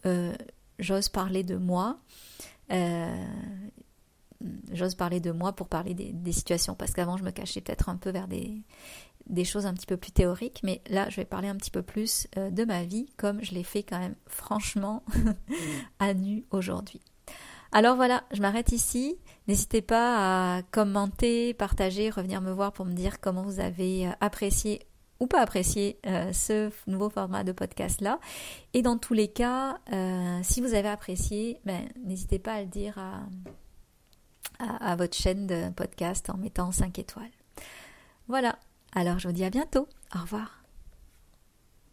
j'ose 0.78 1.08
parler 1.08 1.44
de 1.44 1.56
moi. 1.56 1.98
j'ose 4.72 4.94
parler 4.94 5.20
de 5.20 5.30
moi 5.30 5.52
pour 5.52 5.68
parler 5.68 5.94
des, 5.94 6.12
des 6.12 6.32
situations 6.32 6.74
parce 6.74 6.92
qu'avant 6.92 7.16
je 7.16 7.22
me 7.22 7.30
cachais 7.30 7.60
peut-être 7.60 7.88
un 7.88 7.96
peu 7.96 8.10
vers 8.10 8.26
des, 8.26 8.62
des 9.26 9.44
choses 9.44 9.66
un 9.66 9.74
petit 9.74 9.86
peu 9.86 9.96
plus 9.96 10.10
théoriques, 10.10 10.60
mais 10.64 10.80
là 10.88 11.08
je 11.10 11.16
vais 11.16 11.24
parler 11.24 11.48
un 11.48 11.56
petit 11.56 11.70
peu 11.70 11.82
plus 11.82 12.26
de 12.34 12.64
ma 12.64 12.84
vie 12.84 13.06
comme 13.16 13.42
je 13.42 13.52
l'ai 13.52 13.62
fait 13.62 13.82
quand 13.82 13.98
même 13.98 14.16
franchement 14.26 15.04
à 16.00 16.14
nu 16.14 16.44
aujourd'hui. 16.50 17.00
Alors 17.72 17.96
voilà, 17.96 18.24
je 18.32 18.42
m'arrête 18.42 18.72
ici. 18.72 19.18
N'hésitez 19.48 19.80
pas 19.80 20.58
à 20.58 20.62
commenter, 20.62 21.54
partager, 21.54 22.11
revenir 22.11 22.42
me 22.42 22.52
voir 22.52 22.72
pour 22.72 22.85
me 22.85 22.92
dire 22.92 23.18
comment 23.20 23.42
vous 23.42 23.61
avez 23.61 24.06
euh, 24.06 24.12
apprécié 24.20 24.87
ou 25.20 25.26
pas 25.26 25.40
apprécié 25.40 25.98
euh, 26.06 26.32
ce 26.32 26.70
nouveau 26.87 27.08
format 27.08 27.44
de 27.44 27.52
podcast-là. 27.52 28.18
Et 28.74 28.82
dans 28.82 28.98
tous 28.98 29.14
les 29.14 29.28
cas, 29.28 29.78
euh, 29.92 30.40
si 30.42 30.61
vous 30.61 30.74
avez 30.74 30.88
apprécié, 30.88 31.61
ben, 31.64 31.88
n'hésitez 32.04 32.38
pas 32.38 32.54
à 32.54 32.61
le 32.61 32.66
dire 32.66 32.98
à, 32.98 33.22
à, 34.58 34.96
votre 34.96 35.16
chaîne 35.16 35.46
de 35.46 35.70
podcast 35.70 36.28
en 36.28 36.37
mettant 36.37 36.72
5 36.72 36.98
étoiles. 36.98 37.30
Voilà, 38.28 38.58
alors 38.94 39.18
je 39.18 39.28
vous 39.28 39.35
dis 39.35 39.44
à 39.44 39.50
bientôt. 39.50 39.88
Au 40.14 40.18
revoir. 40.18 40.62